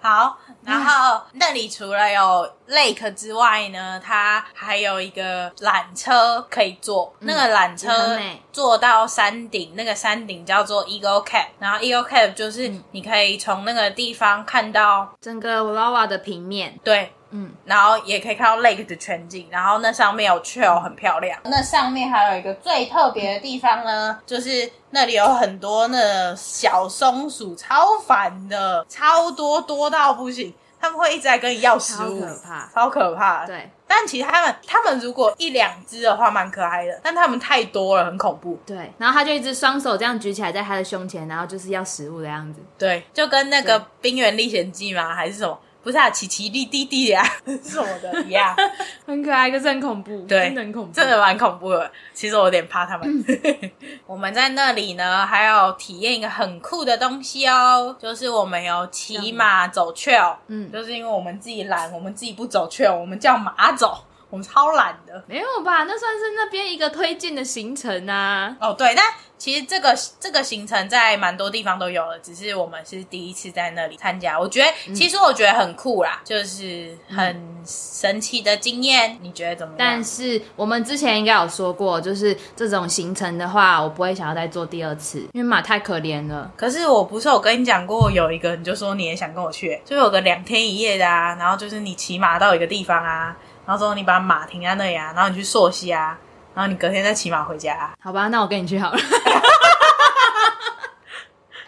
[0.00, 7.12] 好，然后那里除了有 lake 之外呢，它还有一个缆车可以坐。
[7.18, 8.16] 嗯、那个缆车
[8.52, 16.78] 坐到山顶，那个山顶叫做 Eagle Cap，然后 Eagle Cap 就是你可以从那个地方看到整个 Ulawa 的平面。
[16.84, 17.12] 对。
[17.30, 21.38] 嗯，然后也可以看到 lake 的全景，然后那上面有 trail 很漂亮。
[21.44, 33.46] 那上面还有一个最特别的地方呢，就是那里有很多那小松鼠，超烦的，超多多到不行，他们会一直在跟你要食物，超可怕，超可怕。
[33.46, 38.58] 对，但其实他们他们如果一两只的话蛮可爱的，但他们太多了，很恐怖。
[38.64, 42.60] 对，然后他就一直双手这样举起来在他的胸前，然后就是要食物的样子。
[42.78, 45.14] 对，就跟那个《冰原历险记》吗？
[45.14, 45.58] 还是什么？
[45.88, 47.24] 不是啊，奇奇丽弟弟呀，
[47.64, 48.54] 什么的一样，
[49.06, 51.90] 很可爱，可是很恐怖，对，真的很恐怖，真的蛮恐怖的。
[52.12, 53.24] 其实我有点怕他们。
[53.26, 53.70] 嗯、
[54.04, 64.04] 我们在那里呢，还有体验一个很酷的东西哦，就是我们有骑马走 trail，嗯，就是因为我们自己懒，我们自己不走 trail，我们叫马走。
[64.30, 65.84] 我们超懒的，没有吧？
[65.84, 68.54] 那算是那边一个推荐的行程啊。
[68.60, 69.04] 哦，对，但
[69.38, 74.38] 其实这个这个行程在蛮多地方都有了，只是我们是第一次在那里参加。
[74.38, 79.12] 我觉得，嗯、其实我觉得很酷啦，就是很神奇的经验。
[79.12, 79.76] 嗯、你觉得怎么样？
[79.78, 86.50] 但是我们之前应该有说过，就是这种行程的话，我不会想要再做第二次，因为马太可怜了。
[86.54, 93.34] 可是我不是有跟你讲过，有一个你就说你也想跟我去，就有个两天一夜的啊，然后就是你骑马到一个地方啊。
[93.68, 96.16] 然后之后你把马停在那里啊，然后你去溯溪啊，
[96.54, 97.92] 然后你隔天再骑马回家啊。
[98.02, 98.96] 好吧，那我跟你去好了。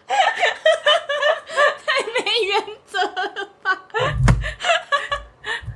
[0.08, 3.76] 太没原则了吧？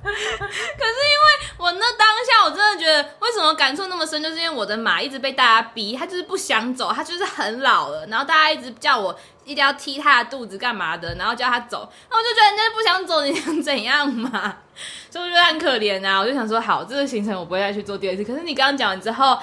[0.01, 1.27] 可是因为
[1.59, 14.57] 我那当下我真的觉得，为什么感触那么深，就是因为我的马一直被大家逼，它就是不想走，它就是很老了，然后大家一直叫我一定要踢它的肚子干嘛的，然后叫它走，那我就觉得人家不想走，你想怎样嘛？
[15.11, 16.19] 所以我觉得很可怜啊！
[16.19, 18.25] 我就想说，好，这个行程我不会再去做第二次。
[18.25, 19.39] 可是你刚刚讲完之后，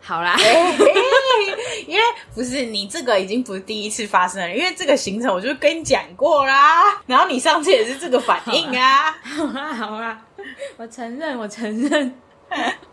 [0.00, 0.76] 好啦，欸、
[1.86, 2.02] 因为
[2.34, 9.12] 不是你这个已经不是第一次发生了，因为这个行程我就跟你讲过啦，然后你上次也是这个反应啊。
[9.22, 10.18] 好啦，好啦，
[10.76, 12.18] 我承认，我承认。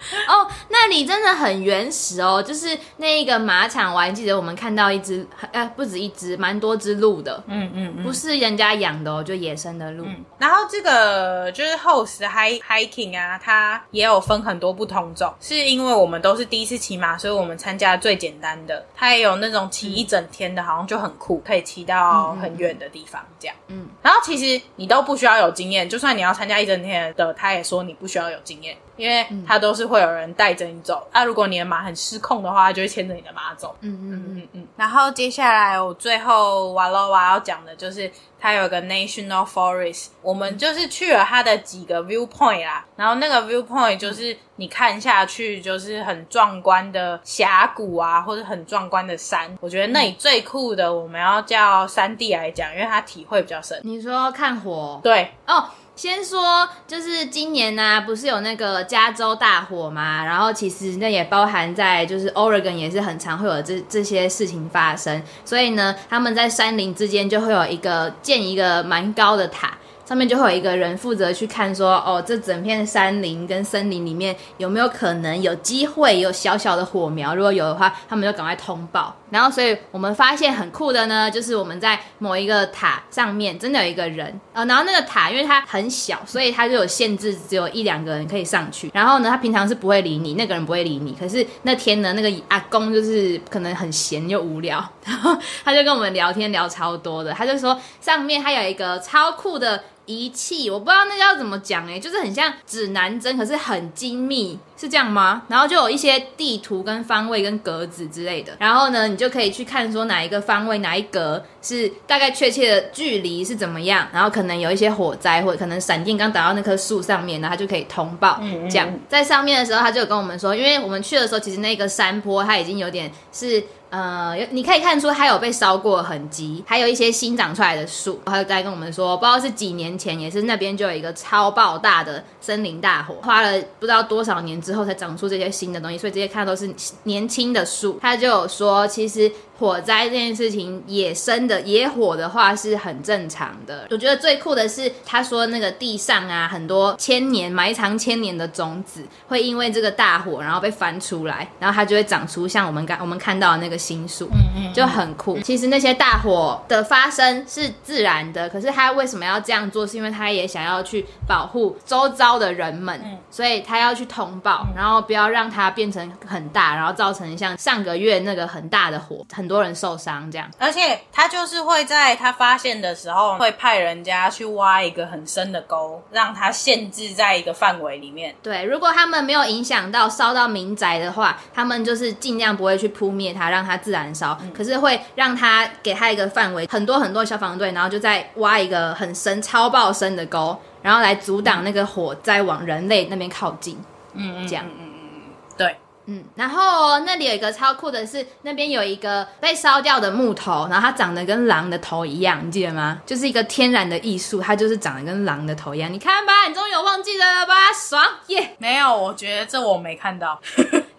[0.26, 10.04] 哦，那里真的很原始哦，就是那一个马场，我还记得我们看到一只，呃，不止一只，蛮多只鹿的，嗯嗯，嗯，不是人家养的哦，就野生的鹿。
[10.06, 18.84] 嗯、然后这个就是 host hike hiking 啊，它也有分很多不同种，是因为我们都是第一次骑马，所以我们参加最简单的。
[18.96, 23.56] 它也有那种骑一整天的，好像就很酷，可以骑到很远的地方这样。
[23.68, 28.76] 嗯，然后其实你都不需要有经验，就算你要参加一整天的，他也说你不需要有经验。
[28.96, 33.76] 因为他都是会有人带着你走，啊、如果你的马很失控的话，他就会牵着你的马走。
[33.80, 34.66] 嗯嗯嗯嗯。
[34.76, 42.86] 然后接下来我最后瓦洛瓦要讲的就是，它有个 National Forest，我们就是去了它的几个 viewpoint 啦。
[42.96, 49.54] 然后那个 viewpoint 就是你看下去就是很壮观的峡谷啊，或者很壮观的山。
[49.60, 53.80] 我觉得那里最酷的，我们要叫山地来讲，因为他体会比较深。
[53.82, 55.00] 你说看火？
[55.02, 55.68] 对哦。
[56.00, 60.24] 先说，就是今年呢、不是有那个加州大火嘛？
[60.24, 65.22] 然后其实那也包含在，就是 Oregon 也是很常会有这这些事情发生。
[65.44, 69.76] 所以呢，他们在山林之间就会有一个建一个蛮高的塔。
[70.10, 77.32] 上面就会有一个人负责去看说，哦，这整片山林跟森林里面有没有可能有机会有小小的火苗？
[77.32, 79.14] 如果有的话，他们就赶快通报。
[79.30, 88.90] 然后，所以我们发现很酷的呢，就是我们在某一个塔上面真的有一个人，呃，然后那个塔因为它很小，所以它就有限制，只有一两个人可以上去。
[88.92, 91.16] 然后呢，他平常是不会理你，那个人不会理你。
[91.20, 99.82] 可是那天呢，那个阿公就是可能很闲又无聊，然 后他就跟我们聊天聊超多的，他就说上面还有一个超酷的。
[100.06, 105.42] 仪器，我不知道那个要怎么讲哎，就是很像指南针，可是很精密，是这样吗？
[105.46, 118.40] 然后就有一些地图跟方位跟格子之类的，然后呢，你就可以去看说哪一个方位哪一格是大概确切的距离是怎么样，然后可能有一些火灾或者可能闪电刚打到那棵树上面，然后他就可以通报。
[118.68, 123.62] 这样在上面的时候，他就有跟我们说，因为我们去的时候，其实那个山坡它已经有点是。
[123.90, 128.20] 呃，你可以看出它有被烧过的痕迹，还有一些新长出来的树。
[128.26, 136.72] 还有在跟我们说，不知道是几年前，也是那边就有一个超爆大的森林大火，花了不知道多少年之后才长出这些新的东西，所以这些看都是
[137.02, 137.98] 年轻的树。
[138.00, 139.30] 他就有说，其实。
[139.60, 143.86] 火灾这件事情，野生的野火的话是很正常的。
[143.90, 155.38] 我觉得最酷的是，他说那个地上啊，很多千年埋藏千年的种子，会因为这个大火，然后被翻出来，然后它就会长出像我们刚我们看到的那个新树，嗯嗯，就很酷。
[155.40, 159.86] 其实那些大火的发生是自然的，可是他为什么要这样做？
[159.86, 162.98] 是因为他也想要去保护周遭的人们，
[163.30, 169.49] 所以他要去通报，然后不要让它变成很大，然后造成像上个月那个很大的火很。
[169.50, 178.32] 很多人受伤，这样，而且他就是会在他发现的时候，会派人家去挖一个很深的沟，让他限制在一个范围里面。
[178.40, 184.38] 对，如果他们没有影响到烧到民宅的话，他们就是尽量不会去扑灭它，让它自然烧。
[184.40, 193.76] 嗯、可是会让他给他一个范围，很多很多消防队，然后就在挖一个很深、超爆深的沟，然后来阻挡那个火灾往人类那边靠近。
[194.12, 194.64] 嗯，这样。
[194.64, 195.20] 嗯嗯嗯，
[195.56, 195.76] 对。
[196.06, 203.00] 嗯，然后那里有一个超酷的是，那边有一个被烧掉的木头，然后它长得跟狼的头一样，你记得吗？
[203.06, 205.92] 就是一个天然的艺术，它就是长得跟狼的头一样。
[205.92, 207.72] 你看吧，你终于有忘记了吧？
[207.72, 210.40] 爽耶没有，我觉得这我没看到。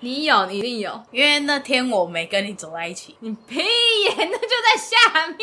[0.04, 3.16] 你有，你一定有，因为那天我没跟你走在一起。
[3.20, 5.38] 你屁耶，那就在下面，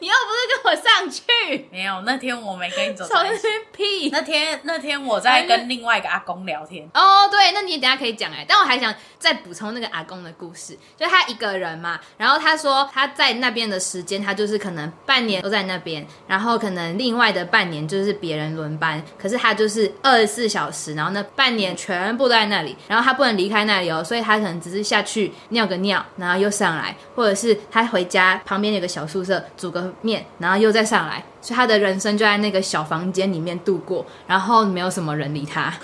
[0.00, 1.66] 你又不是跟我上去。
[1.72, 3.46] 没有，那天我没跟你走在一起。
[3.72, 4.10] 屁！
[4.10, 6.86] 那天那天我在跟另外一个阿公聊天。
[6.92, 24.01] 哦，对，那你等下可以讲哎，但我还想再补充那个阿公的故事，就他一个人嘛，然后他说他在那边的时间，他就是可能半年都在那边，然后可能另外的半年就是别人轮班，可是他就是二十四小时，然后那半年全部都在那里，然后他不能离开那里哦。
[24.02, 31.22] 所以他可能只是下去尿个尿，然后又上来，或者是他回家旁边有个小宿舍煮个面，然后又再上来。
[31.40, 35.74] 所以他的人生就在那个小房间里面度过，然后没有什么人理他，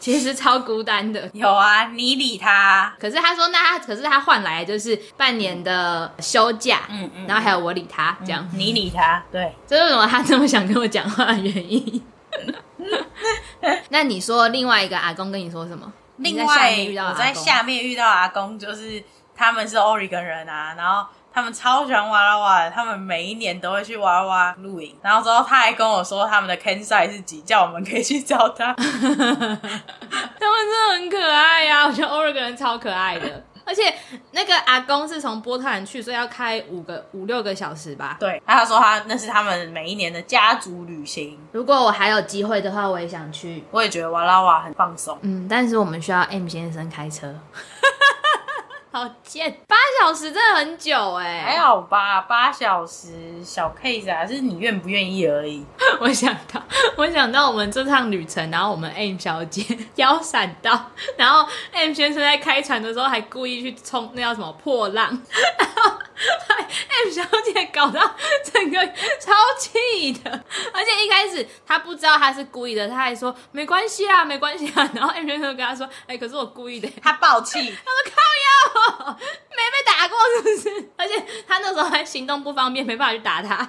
[0.00, 1.28] 其实超孤单的。
[1.34, 2.94] 有啊，你理他。
[2.98, 12.02] 可是他说，那他可是他换来就是半年的休假，嗯嗯，然后还有我理他，这样、嗯、你理他，对，这是为什么他这么想跟我讲话的原因。
[13.90, 15.92] 那你说另外一个阿公跟你说什么？
[16.18, 16.74] 另外，
[17.08, 19.02] 我在下面遇到阿公，就是
[19.34, 21.06] 他们是 Oregon 人啊，然后。
[21.30, 24.96] 他们超喜欢娃啦哇的，他们每一年都会去哇啦哇露营。
[25.02, 28.74] 然后之后他还跟我说他们的 campsite 是几，叫我们可以去找他。
[28.74, 29.60] 他们真
[30.40, 33.44] 的很可爱呀、啊，我觉得 Oregon 人超可爱的。
[33.68, 33.94] 而且
[34.32, 38.16] 那个阿公是从波特兰去，所以要开五个五六个小时吧？
[38.18, 41.38] 对，他说他那是他们每一年的家族旅行。
[41.52, 43.62] 如果我还有机会的话，我也想去。
[43.70, 45.18] 我也觉得哇啦哇很放松。
[45.20, 47.34] 嗯，但是我们需要 M 先生开车。
[48.90, 55.64] 好贱，八小时真的很久哎，还好吧，八小时小 case 啊，是你愿不愿意而已。
[56.00, 56.62] 我想到，
[56.96, 59.62] 我想到我们这趟旅程，然后我们 M 小姐
[59.96, 65.06] 腰闪到，然后 M 先生在开船的时候还故意去冲那叫什么破浪，
[65.58, 68.00] 然后 M 小姐搞到
[68.44, 70.30] 整个超气的，
[70.72, 79.18] 而且一开始她不知道她是故意的，她还说没关系啊，没关系啊，然后 M 先生跟她说，哎、欸，可是我故意的，她爆气，她说靠腰。
[79.50, 80.90] 没被打过是不是？
[80.96, 81.14] 而且
[81.46, 83.68] 她那时候还行动不方便，没办法去打她，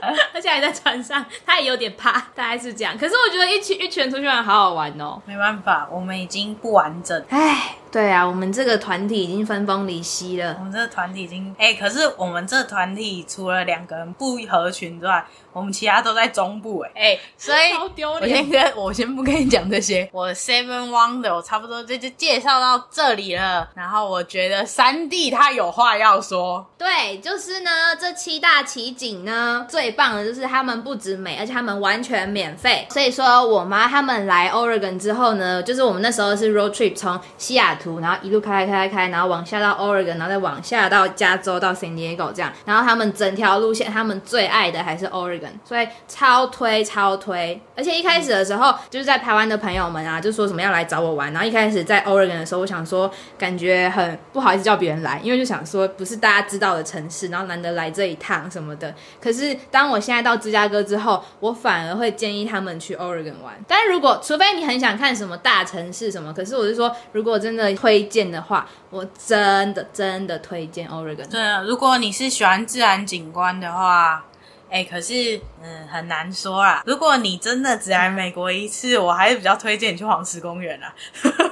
[0.32, 2.96] 而且还在船上，他也有点怕，大概是这样。
[2.98, 5.20] 可是我觉得一群一群出去玩好好玩哦。
[5.24, 7.24] 没办法，我们已经不完整。
[7.30, 10.56] 哎，对啊，我们这个团体已经分崩离析了。
[10.58, 15.24] 我们这个团体已经哎，可是我们这团体除了两个人不合群之外。
[15.52, 23.68] 我们其他都在中部哎、欸，哎、欸，所以我先跟我先不跟你讲这些，我 Seven Wonder 我差不多就就介绍到这里了。
[23.76, 32.88] 然后我觉得三弟他有话要说，对，就是呢，这七大奇景呢，最棒的就是他们不止美，而且他们完全免费。
[32.90, 42.52] 所以说我妈他们来 Oregon 之后呢，就是我们那时候是 road trip 从西雅图，然后一路开开开开，然后往下到 Oregon，然后再往下到加州到 San Diego 这样。
[42.64, 45.50] 然后他们整条路线，他们最爱的还是 Oregon。
[45.64, 51.32] 所以超推超推，而且一开始的时候，就是在台湾的朋友们啊，就说什么要来找我玩。
[51.32, 58.94] 然后一开始在 Oregon 的时候，我想说，感觉很不好意思叫别人来，因为就想说不是大家知道的城市，然后难得来这一趟什么的。
[59.20, 63.54] 可是当我现在到芝加哥之后，我反而会建议他们去 Oregon 玩。
[63.66, 71.28] 但是如果除非你很想看什么大城市什么，可是我是说，如果真的推荐的话，我真的真的推荐 Oregon。
[71.30, 74.24] 对啊，如果你是喜欢自然景观的话。
[74.70, 76.82] 哎、欸，可是，嗯，很难说啦。
[76.84, 80.92] 如果你真的只来美国一次，我还是比较推荐你去黄石公园啦。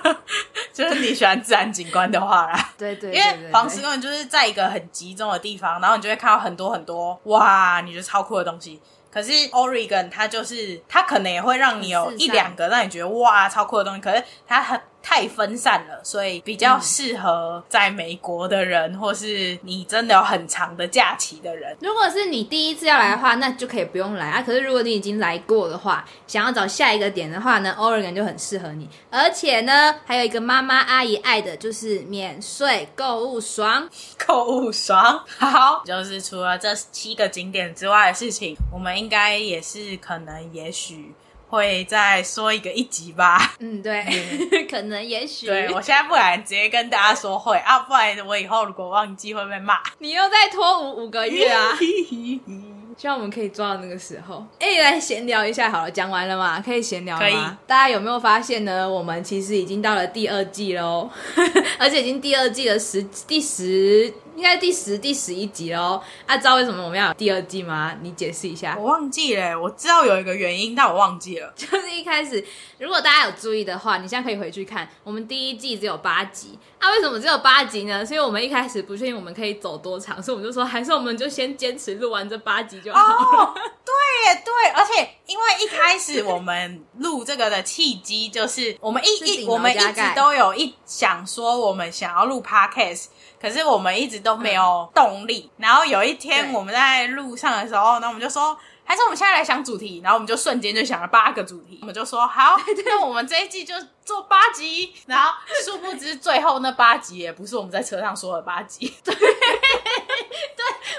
[0.75, 2.71] 就是你喜欢自然景观的话啦。
[2.77, 8.83] 对对，对，因为黄石公园就是在一个很集中的地方，然后你就会看到很多很多哇，你觉得超酷的东西。
[9.13, 14.81] 可是 Oregon 它就是，它可能也会让你有一两个让你觉得哇超酷的东西，可是它很。
[15.03, 21.77] 太分散了，所以比较适合在美国的人，嗯、或是你真的有很长的假期的人。
[21.81, 24.43] 如果是你第一次要来的话，那就可以不用来啊。
[24.43, 28.89] 可是如果你已经来过的话，想要找下一个点的话呢，Oregon 就很适合你。
[29.11, 33.89] 而且呢，还有一个妈妈阿姨爱的就是免税购物爽，
[34.27, 35.25] 购物爽。
[35.39, 41.13] 好，就是除了这七个景点之外的事情，我们应该也是可能也许。
[41.53, 43.55] 会再说一个一集吧。
[43.59, 44.03] 嗯，对，
[44.71, 45.47] 可能也许。
[45.47, 49.75] 对，我现在不敢直接跟大家说会啊，不然我以后如果忘记会被骂。
[49.99, 51.77] 你又再拖五五个月啊！
[52.97, 54.47] 希望我们可以做到那个时候。
[54.59, 56.63] 哎，来闲聊一下好了，讲完了吗？
[56.65, 57.23] 可以闲聊吗？
[57.23, 57.35] 可以。
[57.67, 58.89] 大家有没有发现呢？
[58.89, 61.11] 我们其实已经到了第二季喽，
[61.79, 64.11] 而且已经第二季的十第十。
[64.37, 66.03] 应该第十、第十一集哦。
[66.27, 67.95] 啊，知道为什么我们要有第二季吗？
[68.01, 68.77] 你解释一下。
[68.79, 71.53] 我忘记了，我知道有一个原因，但我忘记了。
[71.57, 72.45] 就是一开始，
[72.79, 76.59] 如果大家有注意的话，你现在可以回去看，我们第一季只有八集。
[76.79, 78.05] 啊，为什么只有八集呢？
[78.05, 83.15] 是因为我们一开始不确定我们可以走多长，所以我们就说，还是我们就先坚持录完这八集就好了。
[83.15, 83.55] 哦，
[83.85, 93.07] 对耶，对，而且因为一开始我们录这个的契机就是我们一一我们一直都有一想说我们想要录 podcast。
[93.43, 103.75] 可是我们一直都没有动力，嗯、然后有一天我们在路上的时候，那我们就说，还是我们现在来想主题，然后我们就瞬间就想了八个主题，我们就说好，那我们这一季就
[104.05, 105.35] 做八集， 然后
[105.65, 109.27] 殊不知最后那八集也不是我们在车上说的八集， 对，对，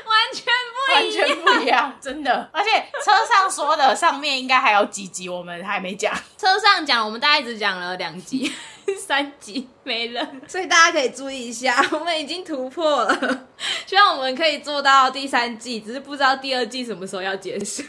[0.05, 2.71] 完全不一样，完全不一样，真的，而且
[3.03, 8.51] 车上说的上面应该还有几集我们还没讲，车上讲我们大概只讲了两集。
[8.99, 13.47] 三集没了，所以大家可以注意一下， 我们已经突破了，
[13.85, 17.83] 希望我们可以做到第三季，只是不知道第二季什么时候要结束。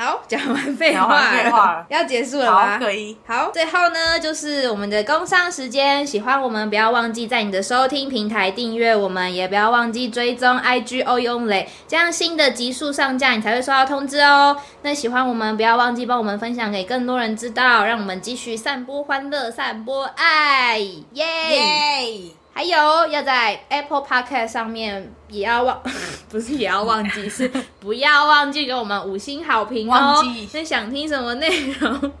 [0.00, 2.78] 好，讲完废话，废话 要结束了吗？
[2.78, 3.16] 可以。
[3.26, 6.06] 好，最后呢，就是我们的工商时间。
[6.06, 14.56] 喜欢我们，不要忘记在你的收听平台订阅我们，也不要忘记追踪 IG 欧用磊，这样新的集数上架你才会收到通知哦。
[14.82, 22.04] 那喜欢我们，不要忘记帮我们分享给更多人知道，让我们继续散播欢乐，散播爱，耶、yeah!
[22.04, 22.37] yeah!！
[22.58, 25.80] 还有要在 Apple Podcast 上面也要忘，
[26.28, 27.48] 不是也要忘记，是
[27.78, 29.92] 不要忘记给我们五星好评哦。
[29.92, 30.48] 忘记。
[30.52, 31.48] 那想听什么内
[31.78, 32.12] 容，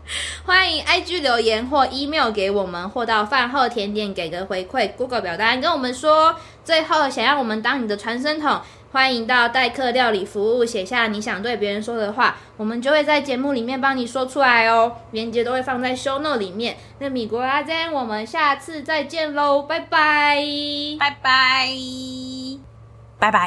[0.46, 6.32] 欢迎 IG 留言或 email 给我们，或到饭后甜点给个回馈，Google 表单跟我们说。
[6.64, 8.60] 最后，想要我们当你的传声筒，
[8.90, 14.96] 欢迎到代客料理服务写下你想对别人说的话，我们就会在节目里面帮你说出来哦。
[15.10, 16.76] 链接都会放在 show note 里面。
[16.98, 20.42] 那米国阿珍，我们下次再见喽，拜拜，
[20.98, 21.68] 拜拜，
[23.18, 23.46] 拜拜。